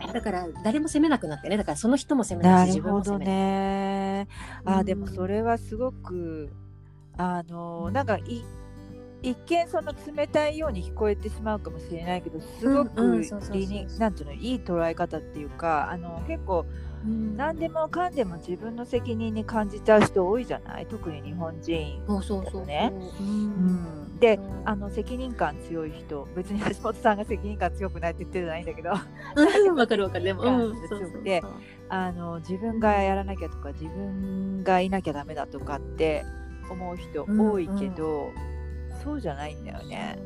[0.07, 3.35] のだから誰も責めなくなってねだからその人も責めなし自分も責めない。
[3.35, 4.27] ね。
[4.65, 6.51] あうんーでもそれはすごく
[7.17, 8.43] あのなんかい
[9.21, 16.65] 一見その冷たいように聞こえてしまうかもしれないけどすごうんく理になんていうのいい捉え方っていうかあの結構
[17.05, 17.35] うん。
[17.35, 20.85] 何でもかんでも自分の責任に感じちゃう人多いじゃない？
[20.85, 22.03] 特に日本人。
[22.07, 22.91] そうそうそうそう、ね。
[23.19, 23.47] ううん。
[24.15, 26.27] ん、であの責任感強い人。
[26.35, 28.91] 別に橋本さんが責任感強くないって言ってるじゃないんだけど。
[28.91, 29.75] うん。
[29.77, 30.25] わかるわかる。
[30.25, 30.59] でも、うん。
[30.69, 31.23] うん、そうそうそう。
[31.23, 31.41] で
[31.89, 36.23] あの自分がやらなきゃとか自分がいなきゃダメだとかって
[36.69, 38.29] 思う人多いけど、
[39.03, 40.17] そうじゃないんだよね。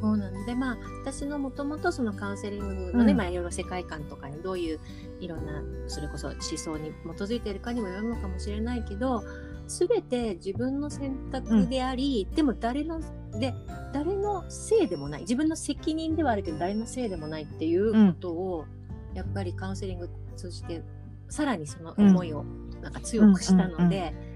[0.00, 4.80] そうなんでまあ私のもともとそのカウンセリングのね、うんまあいろいろ世界観とかにどういう
[5.20, 9.22] いろんなそれこそ思想に基づいているかにもよるのかもしれないけど
[9.66, 13.00] 全て自分の選択であり、でも誰の
[13.38, 13.54] で
[13.92, 18.64] 誰のせいでもない自分の責任ではあるけど誰のせいでもないっていうことを、
[19.14, 20.82] やっぱりカウンセリングを通じて
[21.28, 22.44] さらにその思いを
[22.80, 24.14] なんか強くしたので。
[24.22, 24.27] うん、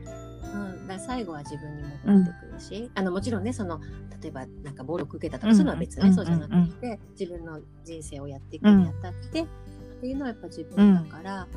[0.43, 3.81] だから最後は自分に戻ってくるし、あのもちろんねその
[4.21, 5.57] 例えばなんか暴力受けたとか、うん。
[5.57, 6.15] そういうのは別ね、うん。
[6.15, 9.47] そうじゃなくて、自分の人生をやっていくにあたって、っ
[10.01, 11.49] ていうのはやっぱ自分だから、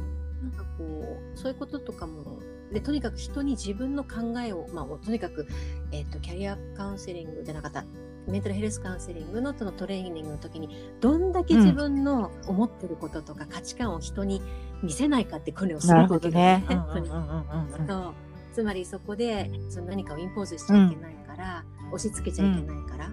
[0.42, 2.40] なんかこうそういうこととかも
[2.72, 5.48] でとにかく人に自分の考えを、まあ、とにかく、
[5.92, 7.86] えっとキャリアカウンセリングじゃなかった
[8.28, 10.70] メンタルヘルスカウンセリングのそのトレーニングの時に
[11.00, 14.42] どんだけ自分の思ってることとか価値観を人に
[14.82, 18.16] 見せないかって訓練をすなるほるんだけどどね。
[18.56, 23.10] つまりそこでその何かをインポーズしちゃいけないから、押し付けちゃいけないから、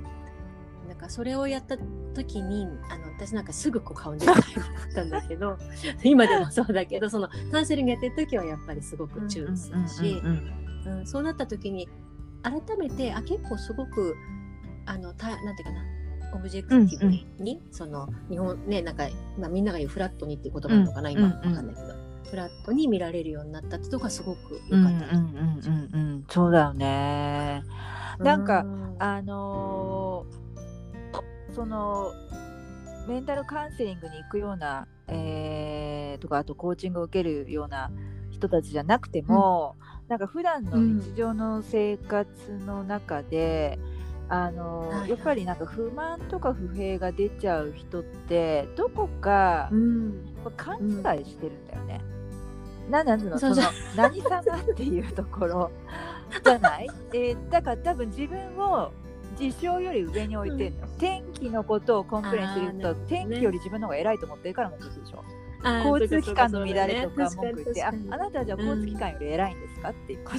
[0.87, 1.77] なんかそれをやった
[2.15, 4.27] 時にあの私なんかすぐこう顔に出
[4.95, 5.59] たんだけど
[6.05, 11.89] 今でもそうだけどそのカウンセリングやってる時はやっぱりすごく注意するし、うんうんうんそうなった時に
[12.43, 14.17] 改めてあ結構すごく
[14.85, 15.85] あのたなんていうかな
[16.35, 19.07] オブジェクティブに、その日本ねなんか、
[19.39, 22.02] まあ、みんなが言うフラットにっていう言葉なのかな、今わかんないけど、
[22.33, 25.17] フラットに見られるようになったってとこがすごく良かった。
[25.19, 27.63] うんうんうんうんうんそうだよね。
[28.21, 28.65] なんか
[28.99, 32.11] あのーその
[33.07, 37.91] メンタルカウンセリングに行くような、えーとかあとコーチングを受けるような
[38.31, 39.77] 人たちじゃなくても、
[40.09, 42.27] なんか普段の日常の生活
[42.65, 43.79] の中で、
[44.31, 50.25] あのーはいはいやっぱりなんか不満とか不平が出ちゃう人ってどこかうん
[50.57, 51.99] 勘違いしてるんだよね。
[51.99, 52.22] なん
[52.91, 53.39] なんの？
[53.39, 53.57] その
[53.97, 54.43] 何様っ
[54.75, 55.71] ていうところ
[56.45, 58.91] じゃない、えーだから多分自分を
[59.37, 63.01] 事象より上に置いてるの、天気のことを complain すると、ね。
[63.09, 65.25] 天気より自分の方が偉いと思ってるから文句言ってるでしょ。
[65.63, 70.39] 交通機関の乱れとか文句言って、ああなたはじゃあ交通機関より偉いんですか、っていうこと。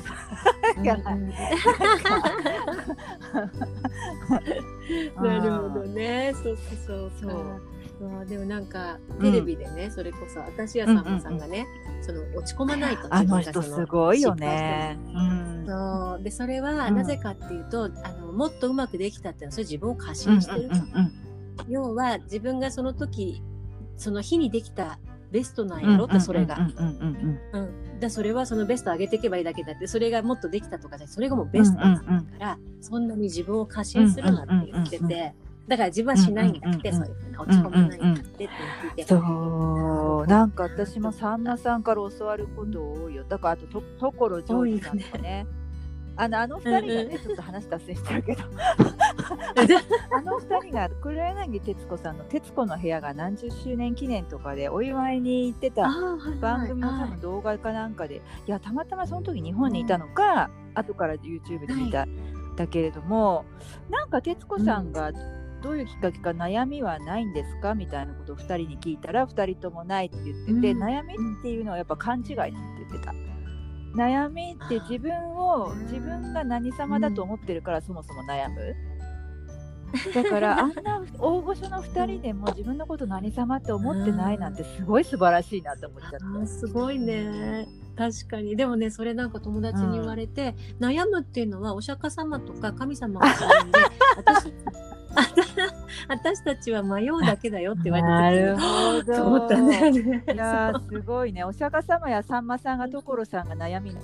[5.23, 6.33] なるほどね。
[6.35, 7.61] そうそうそうそう
[7.99, 8.65] そうでもなん。
[8.65, 10.95] かテレビでね、それこそ私やさん。
[11.05, 11.37] まさん。
[11.37, 11.67] がね、
[12.01, 14.97] その落ち込まないとあの人すごいよね。
[15.13, 15.65] うん。
[15.67, 16.23] そう。
[16.23, 16.95] でそれはうん。
[16.95, 21.11] なぜかっていうと、あのもっとうまくできたっていうのはそれ自分を過うん信してる、うんうん
[21.69, 23.43] 要は自分がその時
[23.95, 24.97] その日にできた
[25.31, 27.39] ベストなんうんやろってそれが、うんうんうん。
[27.53, 27.63] うん。
[27.63, 35.33] うん、だそれはそのベスト上げていけばいいだけだってそれがもっとできたとかじゃそれがもうベストだから、そんなに自分を過信するなって言ってて、うんうんうんうん
[35.67, 40.27] だから自分はしないんだって、そういうふうな落ち込まないんだってって聞いて、そう。
[40.27, 43.23] なんか私もさんまさんから教わること多いよ。
[43.23, 45.47] だからあとと所ジョージさんとかね。
[46.15, 48.43] あのあの二人がね、ちょっと話脱線してるけど。
[50.15, 55.89] あの二人が黒柳徹子さんの「徹子の部屋」が何十周年記念とかでお祝いに行ってた
[56.39, 62.05] 番組の多分動画かなんかで、いやたまたまその時日本にいたのか、後から YouTube で見た、
[62.55, 63.45] だけれども
[63.89, 65.11] なんか徹子さんが
[65.63, 67.73] どういうきっかけか悩みはないんですか？
[67.73, 70.83] みたいなことを2人に聞いたら2人ともないって言ってて、うん。
[70.83, 72.33] 悩みっていうのはやっぱ勘違いって
[72.79, 73.13] 言ってた。
[73.95, 75.79] 悩みって自分をうん。
[75.83, 78.75] 自分が何様だと思ってるからそもそも悩む。
[80.13, 86.47] だから あんな大御所の2人でも自分のこと何様って思ってないなんてすごい素晴らしいなって思っちゃった。
[86.47, 93.79] すごいね確かにでもねそれなんか友達に言われて、悩むっていうのはお釈迦様とか神様がするんで
[94.17, 94.53] 私
[96.09, 100.23] 私たちは迷うだけだよって言わなれたるほ時にと思ったんだよね。
[100.33, 101.43] いやーすごいね。
[101.43, 103.95] お釈迦様やさんまさんが所さんが悩み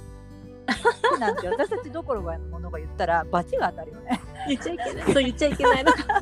[1.19, 4.21] なんて私たちどころがものが言ったらバチが当たるよね。
[4.47, 5.13] 言っちゃいけない。
[5.13, 5.97] そう言っちゃいけないのか。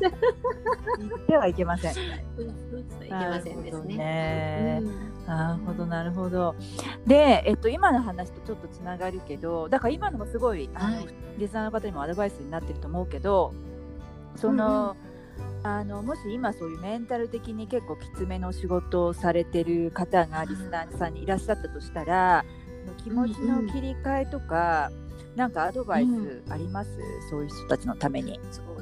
[0.98, 1.92] 言ってはいけません。
[1.92, 3.96] いけませんですね。
[3.96, 6.56] ねうんなるほどなるほど。
[7.06, 13.52] で、えっと今の話とちょっとつながるけど、だから今のもすごい、あのはいリスナーの方にもアドバイスになってると思うけど、
[14.36, 14.96] その。
[15.62, 22.44] あのもし今そういうメンタル的に結構きつめの仕事をされてる方がリスナーさんにいらっしゃったとしたら
[22.84, 24.90] その気持ちの切り替えとか、
[25.36, 26.90] なんかアドバイスあります、
[27.30, 28.40] そういう人たちのために。
[28.50, 28.77] そう。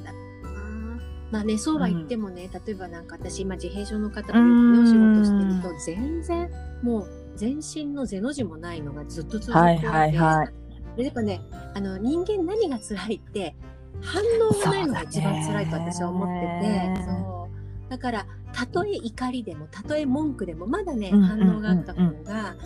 [1.30, 6.50] まあね、そうは言ってもね、例えばなんか私今自閉症の方とよくね、お仕事してると、全然
[6.82, 10.96] もう全身の背の字もないのがずっと続いてはいはいはい。
[10.96, 11.40] でやっぱね、
[11.74, 13.54] あの人間何が辛いって
[14.00, 17.48] 反応がないのが一番辛いと私は思ってて、そ
[17.88, 21.46] うだからたとえ怒りでもたとえ文句でもまだね、うんうんうんうん。
[21.46, 22.56] 反応があった方が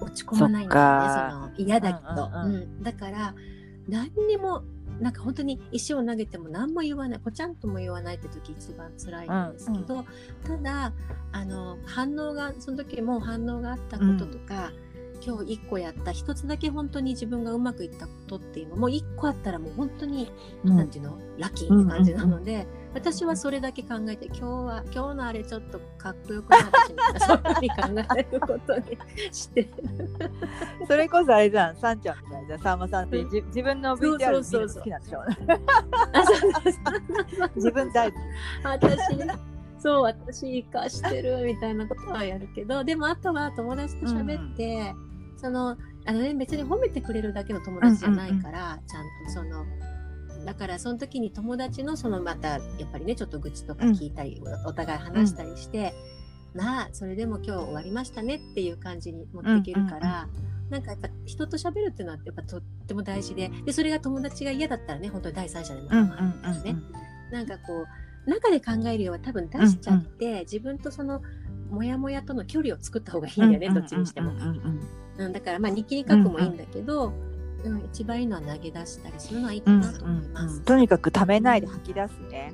[0.00, 1.52] 落ち込まないんだよね。
[1.56, 2.62] その嫌だけど、うんうんうん。
[2.62, 2.82] うん。
[2.82, 3.34] だから
[3.88, 4.62] 何にも
[5.00, 10.04] なんか本当に石を投げても何も言わない、ぽちゃんとも言わないって時一番辛いんですけど、
[10.44, 10.92] ただ、
[11.32, 14.72] あの、反応が、その時も反応があったこととか、
[15.24, 20.30] 今日一個やった、一つだけ本当に自分がうまくいったことっていうのも、一個あったらもう本当に、
[20.64, 20.76] うん。
[20.76, 27.76] なんていうの、ラッキーって感じなので、私はそれだけ考えて、今日は、今日のあれちょっとかっこよくなったしな、そういうふうに考
[28.16, 28.84] えることに
[29.32, 29.62] して。
[29.62, 29.70] る。
[30.88, 33.30] それこそあれじゃん、さんちゃんみたいな、さんまさんってうん。
[33.30, 35.20] じ自分の VTR 見るそうそうの好きなんでしょ
[37.56, 38.22] 自分大好き。
[38.64, 44.94] 私そう私生かしてるみたいなことはやるけどでもあとは友達と喋って、
[45.36, 49.64] そのあのね別に褒めてくれるだけの友達じゃないから、ちゃんとその
[50.44, 52.60] だからその時に友達のそのまたやっ
[52.92, 55.92] ぱりねちょっと愚痴とか聞いたり、お互い話したりして、
[56.54, 60.28] まあそれでも今日終わりましたねっていう感じに持っていけるから、
[60.70, 66.76] なんかやっぱ人と喋るっていうのはやっぱとっても大事ででそれが友達が嫌だったらね本当に第三者でも構わないからね。
[67.32, 67.86] なんかこう
[68.26, 71.22] 中で考えるようは多分出しちゃって、自分とその
[71.70, 74.32] モヤモヤとの距離を作った方がいいんだよね、どっちにしても。
[75.18, 80.60] うん、だからまあ日記に書くもいいんだけど、うん一番いいのは投げ出したりするのはいいかなと思います。
[80.60, 82.52] とにかくためないで吐き出すね。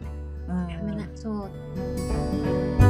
[0.48, 1.08] うんやめない。
[1.14, 2.81] そう。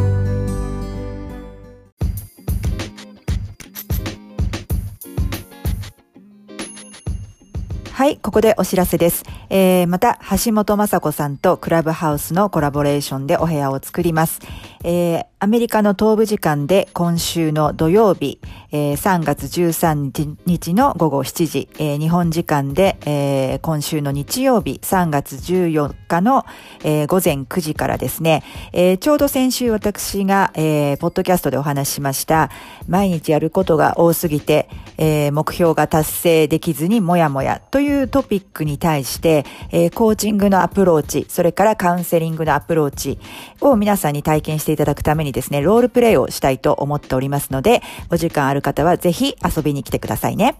[7.92, 9.22] はい、ここでお知らせです。
[9.50, 14.40] えー、また、橋本雅子さんとクラブハウスのコラボレーションでお部屋を作ります。
[14.84, 18.40] えー、アメリカの東部時間で今週の土曜日、
[18.72, 26.46] えー、3月13日の午後7時、えー、日本時間で、えー、今週の日曜日3月14日の、
[26.82, 32.50] えー、午前9時からですね、えー、ちょうど先週私が、えー、ポッドキャストでお話ししました、
[32.88, 43.18] 毎日やることが多すぎて、えー、目標が達成できずにもやもやといういうトピックに対して、えー、コーチングのアプローチ、それからカウンセリングのアプローチ
[43.60, 50.56] を皆さんに体験していただくためにですね、ロールプレイをしたいと思っておりますので、お時間ある方はぜひ遊びに来てくださいね。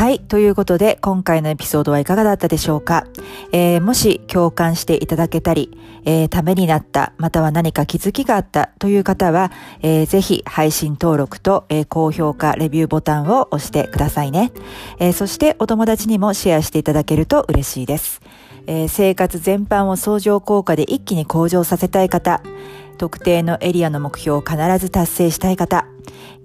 [0.00, 0.18] はい。
[0.18, 3.06] ということで、今回のエピソードはいかがだったでしょうか、
[3.52, 5.76] えー、もし共感していただけたり、
[6.06, 14.52] えー、ためになった、または何か気づきがあったという方は、えー、ぜひ配信登録と、えー、高評価、レビューボタンを押してくださいね。
[15.00, 18.22] え、そしてお友達にもシェアしていただけると嬉しいです。
[18.66, 22.40] え、生活全般を相乗効果で一気に向上させたい方、
[22.96, 25.84] 特定のエリアの目標を必ず達成したい方、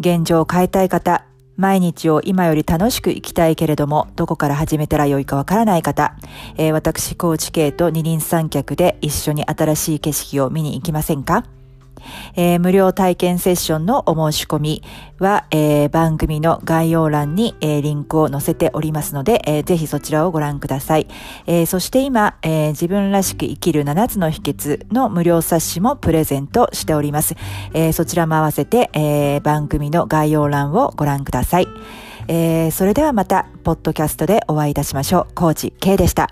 [0.02, 1.24] 現状を変えたい方、
[1.58, 6.16] 毎日を今より楽しく生きたいけれども、どこから始めたらよいかわからない方、
[6.58, 11.46] えー、私、高知系と二人三脚で一緒に新しい景色を見に行きませんか？
[12.36, 14.84] えー、無料体験セッションのお申し込み
[15.20, 21.08] は、えー、番組の概要欄に、えー、リンクを載せておりますので、えー、ぜひそちらをご覧ください。
[21.48, 27.36] えー、そして今、えー、自分らしく生きる7つの秘訣の無料冊子もプレゼントしております。
[27.74, 31.68] えー、そちらも合わせて、えー、番組の概要欄をご覧ください。
[32.28, 35.34] えー、それではまた、ポッドキャストでお会いいたしましょう。
[35.36, 36.32] コーチ K でした。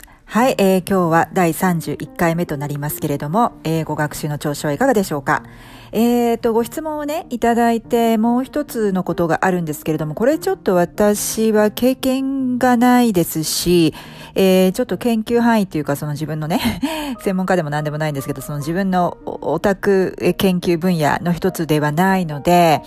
[0.33, 5.43] はい、えー、今日は第31回目となりますけれども、英語学習の調子はいかがでしょうか？
[5.91, 13.93] えーと、ご質問をね、いただいて、もう一つのことがあるんですけれども、これちょっと私は経験がないですし、
[14.35, 16.81] えー、ちょっと研究範囲っていうか、その自分のね、
[17.21, 22.81] 専門家でも何でもないんですけど、その自分のオタク研究分野の一つではないので、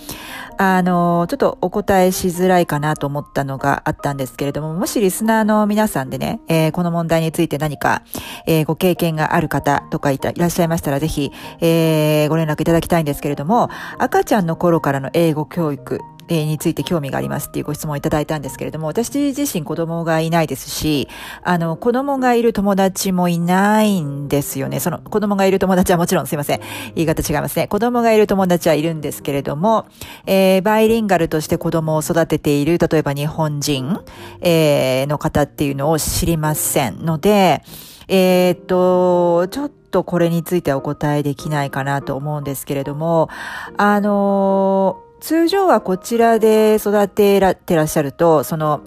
[0.57, 8.03] あの、ちょっとお答えしづらいかなと思ったのがあったんですけれども、もしリスナーの皆さんでね、えー、この問題について何か、
[8.47, 21.07] えー、ご経験がある方とかいたいらっしゃいましたら、ぜひ、えー、ご連絡いただきたいんですけれども、赤ちゃんの頃からの英語教育、えについて興味がありますっていうご質問をいただいたんですけれども、私自身子供がいないですし、
[21.43, 24.79] あの、子供がいる友達もいないんですよね。
[24.79, 26.61] その、子供がいる友達はもちろんすいません。
[26.95, 27.67] 言い方違いますね。
[27.67, 29.85] 子供がいる友達はいるんですけれども、
[30.25, 33.99] えー、バイリンガルとして子供を育てている、例えば日本人、
[34.41, 37.63] えー、の方っていうのを知りませんので、
[38.07, 43.29] えー、っと、ちょっとこれについてはお答えできないかなと思うんですけれども、
[43.77, 48.83] あのー通常はこちらで育てらってらっしゃると、その、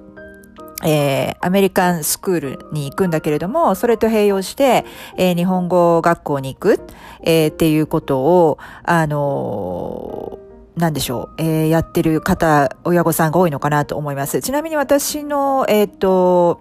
[0.86, 4.84] えー、アメリカンスクールに行くんだけれども、それと併用して、
[5.16, 6.80] えー、日本語学校に行く、
[7.24, 10.37] えー、っていうことを、あの
[10.78, 14.40] なんでしょう、えー、やってる方、親御さんが多いのかなと思います。
[14.40, 16.60] ちなみに私の、えっ、と、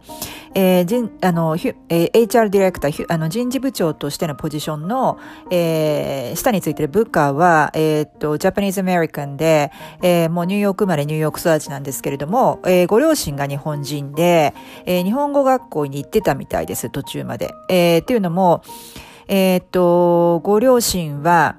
[0.56, 5.20] えー、人、あの、えー、HR ディレクター、あの、人事部長としてのポジションの、
[5.52, 14.54] えー、下についてる部下は、えっ、と、ジャパニーズアメリカンで、えー、もうニューヨーク生まれニューヨーク育ちなんですけれども、えー、ご両親が日本人で、
[14.86, 17.54] えー、日本語学校に行ってたみたいです、途中まで。
[17.70, 18.64] えー、っていうのも、
[19.28, 21.56] えっ、と、ご両親は、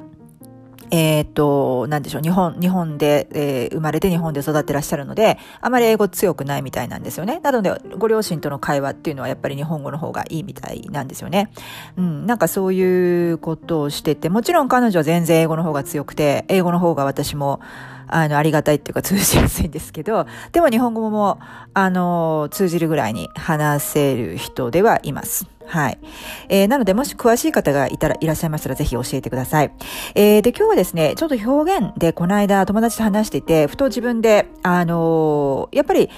[0.91, 7.41] えっ、と、なんでしょう、日本、日本で、えー、生まれて日本で育ってらっしゃるので、あまり英語強くないみたいなんですよね。
[7.43, 11.51] なので、ご両親との会話っていうのはやっぱり日本語の方がいいみたいなんですよね。
[11.97, 17.61] うん、なんかそういうことをしてて、もちろん彼女は全然英語の方が強くて、英語の方が私も、
[18.09, 21.39] あの、ありがたいっていうか通じやすいんですけど、でも日本語も、
[21.75, 25.47] あの、通じるぐらいに話せる人ではいます。
[25.67, 25.99] はい。
[26.49, 29.73] えー、なので、もし詳しい方がいたら、いらっしゃいましたら、ぜひ教えてください。
[30.15, 36.09] えー、で、今日はですね、ちょっと表現で、この間、友達と話していて、ふと自分で、あのー、やっぱり、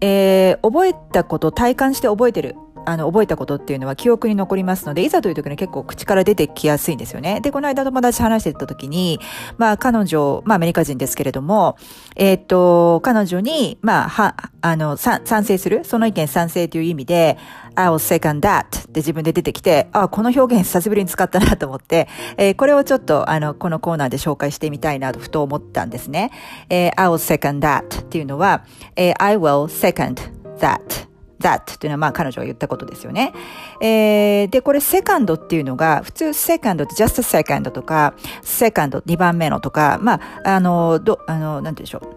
[0.00, 2.54] えー、覚えたこと、体感して覚えてる
[2.88, 7.40] あの、覚えたことっていうのは記憶に残りますので、いざという時に結構口から出てきやすいんですよね。
[7.42, 9.20] で、この間友達話してた時に、
[9.58, 11.76] まあ彼女、まあアメリカ人ですけれども、
[12.16, 17.36] えー、っと、彼女に、まあ、は、あの、賛成する、その意見賛成という意味で、
[17.74, 22.08] I will second that って自分で出てきて、あ、この表現久しぶりに使ったなと思って、
[22.38, 26.30] えー、これをちょっと、あの、このコーナーで紹介してみたいなとふと思ったんですね。
[26.70, 28.64] えー、I will second that っていうのは、
[28.96, 30.16] えー、I will second
[30.58, 31.07] that
[31.40, 33.32] that っていうのはまあ彼女が言ったことですよね。
[33.80, 42.16] えー、で、これセカンドっていうのが、普通セカンドって just a second とか、セカンド2番目のとか、まあ、あの、ど、あの、なんて言うんでしょ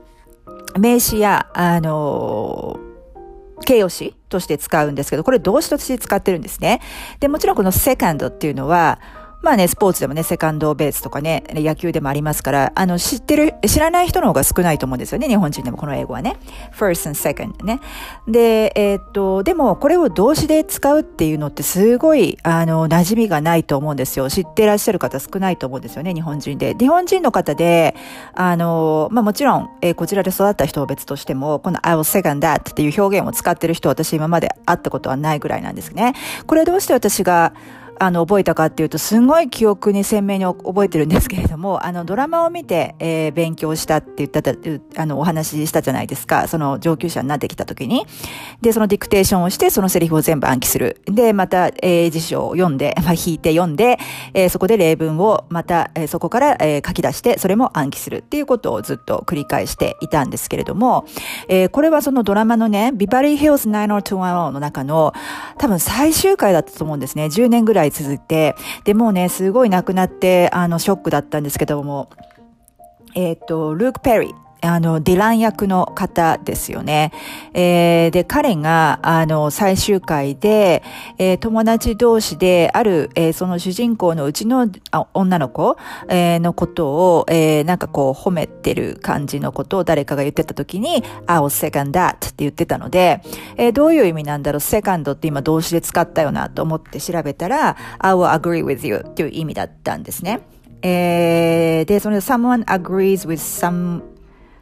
[0.76, 0.80] う。
[0.80, 2.80] 名詞や、あの、
[3.65, 6.82] 形容詞として使うんですけど、これ動詞として使ってるんですね。
[7.19, 8.99] で、もちろんこのセカンドっていうのは、
[9.41, 16.37] まあね、スポーツでもね、セカンドベースとかね、野球でもありますから、あの、知ってる、知らない人の方が少ないと思うんですよね、日本人でもこの英語はね。
[16.77, 17.79] first and second ね。
[18.27, 24.29] で、えー、っと、でも、これを動詞で使うっていうのってすごい、あの、馴染みがないと思うんですよ。
[24.29, 26.75] 知ってらっしゃる方少ないと思うんですよね、日本人で。
[26.75, 27.95] 日本人の方で、
[28.35, 36.13] あの、まあもちろん、えー、こちらで育った人は別としても、この I will second that っていう表現を使ってる人私今まで会ったことはないぐらいなんですね。
[36.45, 37.53] これどうして私が、
[38.02, 44.54] あの、覚えたかっていうと、すごい記憶に鮮明に覚えてるんですけれども、 あの、ドラマを見て、えー、勉強したって言ったた、
[44.97, 46.47] あの、お話ししたじゃないですか。
[46.47, 48.08] その上級者になってきた時に。
[48.60, 50.99] で、そのディクテーションをして、そのセリフを全部暗記する。
[51.06, 53.99] で、また、えー、辞書を読んで、 まあ、引いて読んで、
[54.34, 61.06] えー、そこで例文をまた、えー、そこから、えー、書き出して、それも暗記するっていうことをずっと繰り返していたんですけれども、
[61.49, 65.14] えー、これはそのドラマのね、ビバリーヒルズ90210の中の、
[65.60, 67.26] 多分最終回だったと思うんですね。
[67.26, 72.09] 10年ぐらい続いて、で、もうね、すごい亡くなって、あの、ショックだったんですけども、
[73.15, 74.40] えっ、ー、と、ルーク・ペリー。
[74.62, 77.12] あの、ディラン役の方ですよね。
[77.53, 80.84] えー、で、彼が、あの、最終回で、
[81.18, 85.78] えー、友達同士で、ある、えー、その主人公のうちのあ女の子、
[86.09, 93.22] えー、のことを、えー、なんかこう、褒めてる感じのことを誰かが言ってた時に、I'll second that って言ってたので、
[93.57, 100.41] えー、どういう意味なんだろう、second って今動詞で使ったよなと思って調べたら、I will agree with you っていう意味だったんですね。
[100.84, 104.11] えー、で、その someone agrees with some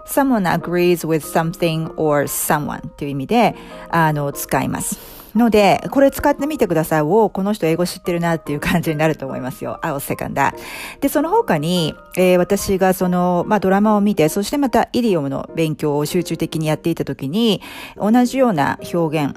[0.09, 3.55] someone agrees with something or someone という意味で、
[3.89, 5.19] あの、使います。
[5.35, 7.01] ので、これ使ってみてください。
[7.01, 9.79] おこの人英語知ってるなっていう感じになると思いますよ。
[9.83, 10.53] I'll second that.
[11.01, 17.61] で、その他に、えー、私がその、まあ、ドラマを見て、そしてまたイディオムの勉強を集中的にやっていたときに、
[17.95, 19.35] 同じような表現、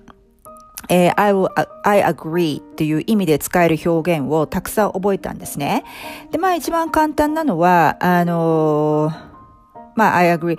[0.88, 1.50] えー、I will,
[1.84, 5.84] I agree っていう意味で使える表現をたくさん覚えたんですね。
[6.30, 9.31] で、まあ一番簡単なのは、あのー
[9.94, 10.58] まあ、I agree.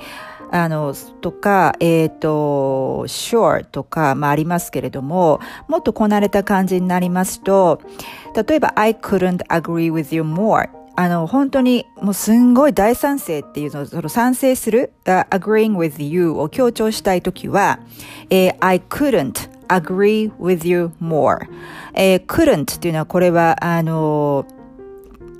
[0.52, 7.82] あの、とか、えっ、ー、と、sure とか、まあありますけれども、もっとこなれた感じになりますと、
[8.48, 10.70] 例えば、I couldn't agree with you more.
[10.96, 17.80] あの、本当に、もうすんごい大賛成っていうのを、その賛成する、agreeing with you を強調したいときは、
[18.30, 21.48] えー、I couldn't agree with you more.
[21.96, 24.46] えー、couldn't っていうのは、これは、あの、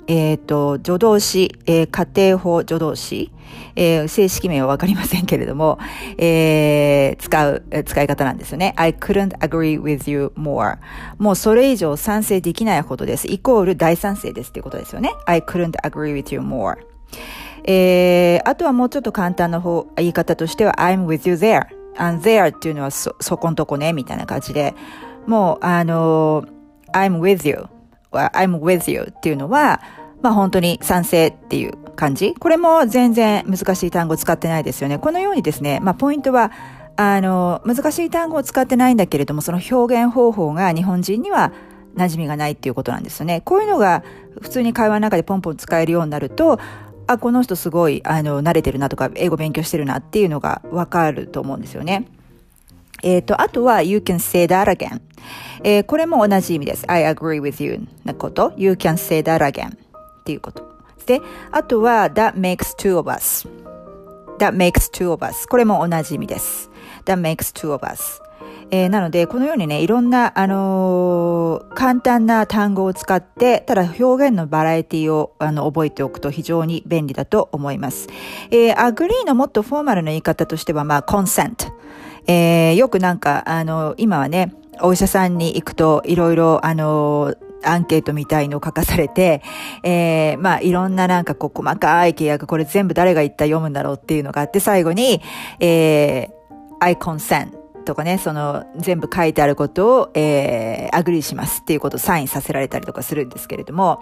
[0.06, 3.30] えっ、ー、と、助動詞、えー、家庭法助動詞、
[3.76, 5.78] えー、正式名はわかりませんけれども、
[6.18, 8.74] えー、使う、使い方なんですよね。
[8.76, 10.78] I couldn't agree with you more.
[11.18, 13.26] もうそれ以上賛成できないほどです。
[13.28, 15.10] イコール大賛成ですっていうことですよね。
[15.26, 16.76] I couldn't agree with you more.
[17.66, 21.66] えー、あとはもうちょっと簡単な方、言い方としては I'm with you there.
[21.96, 24.74] and there っていうのはそ、そこんとこね、みたいな感じで、
[25.26, 26.44] もう、あの、
[26.92, 27.66] I'm with you.
[28.18, 29.80] I'm with you っていうのは、
[30.22, 32.34] まあ本当に賛成っていう感じ。
[32.34, 34.98] これも全然難しい単語使ってないですよね。
[34.98, 36.50] このようにですね、まあポイントは、
[36.96, 41.52] あの、難しい単語を使ってないんだけれども、その表現方法が日本人には
[41.96, 43.42] 馴染みがないっていうことなんですよね。
[43.44, 44.04] こういうのが
[44.40, 46.58] 普通に会話の中でポンポン使えるようになると、
[47.06, 52.06] あ、この人すごい、あの、慣れてるなとか、英語勉強してるなっていうのがわかると思うんですよね。
[53.02, 55.00] えっ、ー、と、あとは、you can say that again。
[55.64, 56.84] えー、これも同じ意味です。
[56.88, 58.52] I agree with you なこと。
[58.56, 60.62] you can say that again っていうこと。
[61.06, 63.48] で、あとは、that makes two of us。
[64.38, 65.46] that makes two of us。
[65.48, 66.70] これも同じ意味です。
[67.06, 68.20] that makes two of us。
[68.70, 78.08] えー、なので、このようにね、いろんな、あのー、簡単な単語を使って、ただ表現のバラエティを、あの、覚えておくと非常に便利だと思います。
[78.50, 81.72] えー、agree のもっとフォーマルな言い方としては、まあ、consent。
[82.26, 89.42] えー、よくなんか、あの、今はね、お医者さんに行くと、いろいろ、あの、アンケートみたいのを書かされて、
[89.82, 95.22] えー、まあ、いろんななんかこう、細かい契約、これ全部誰が一体読むんだろうっていうのがあって、最後に、
[95.60, 96.32] えー、
[96.80, 97.52] I consent
[97.84, 104.00] とかね、その全部書いてあることを、えー、 agree しますっていうことをサインさせられたりとかするんですけれども、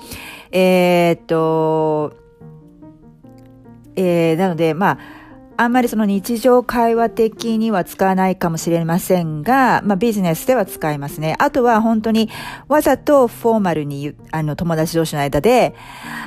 [0.51, 2.15] えー、っと、
[3.97, 4.99] えー、なので、まあ、
[5.63, 11.37] あんまりその日常会話的には使わないかもしれませんが、まあビジネスでは使いますね。
[11.39, 12.29] あとは本当に
[12.69, 15.75] わざとフォーマルに、あの友達同士の間で、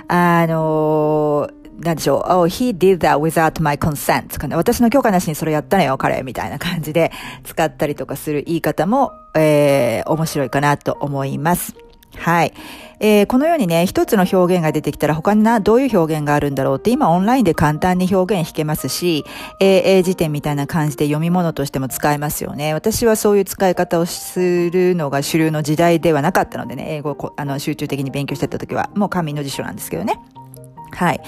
[0.08, 7.12] あのーなんでしょう、oh, he did that without my consent、私の許可なしにそれやったのよ、彼、みたいな感じで
[7.44, 11.76] 使ったりとかする言い方も、えー、面白いかなと思います。
[12.16, 12.54] はい。
[13.00, 19.26] えー、このようにね、一つの表現が出てきたら他にな、どういう表現があるんだろうって今オンラインで簡単に表現弾けますし、
[19.60, 22.74] 英辞典みたいな感じで読み物としても使えますよね。
[22.74, 24.40] 私はそういう使い方をす
[24.72, 30.20] るのが主流の時代ではなかったのでね、英語をあの集中的に勉強してた時は、もう紙の辞書なんですけどね。
[30.96, 31.22] はい。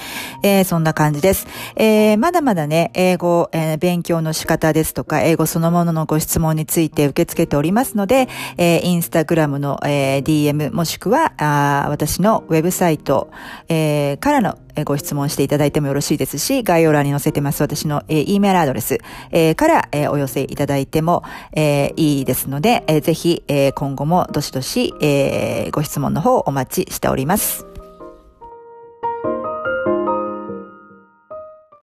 [0.44, 1.48] えー、そんな感じです。
[1.76, 13.30] えー、まだまだね、英語、えー、勉強の仕方ですとか、英語そのもののご質問について受け付けておりますので、えー、インスタグラムの、えー、DM もしくは、あ私のウェブサイト、
[13.68, 19.00] えー、からのご質問していただいてもよろしいですし、概要欄に載せてます私の、えー、E メールアドレス、
[19.32, 27.77] えー、から、えー、お寄せいただいても、えー、いいですので、えー、ぜひ、えー、今後もどしどし、えー、ご質問の方お待ちしております。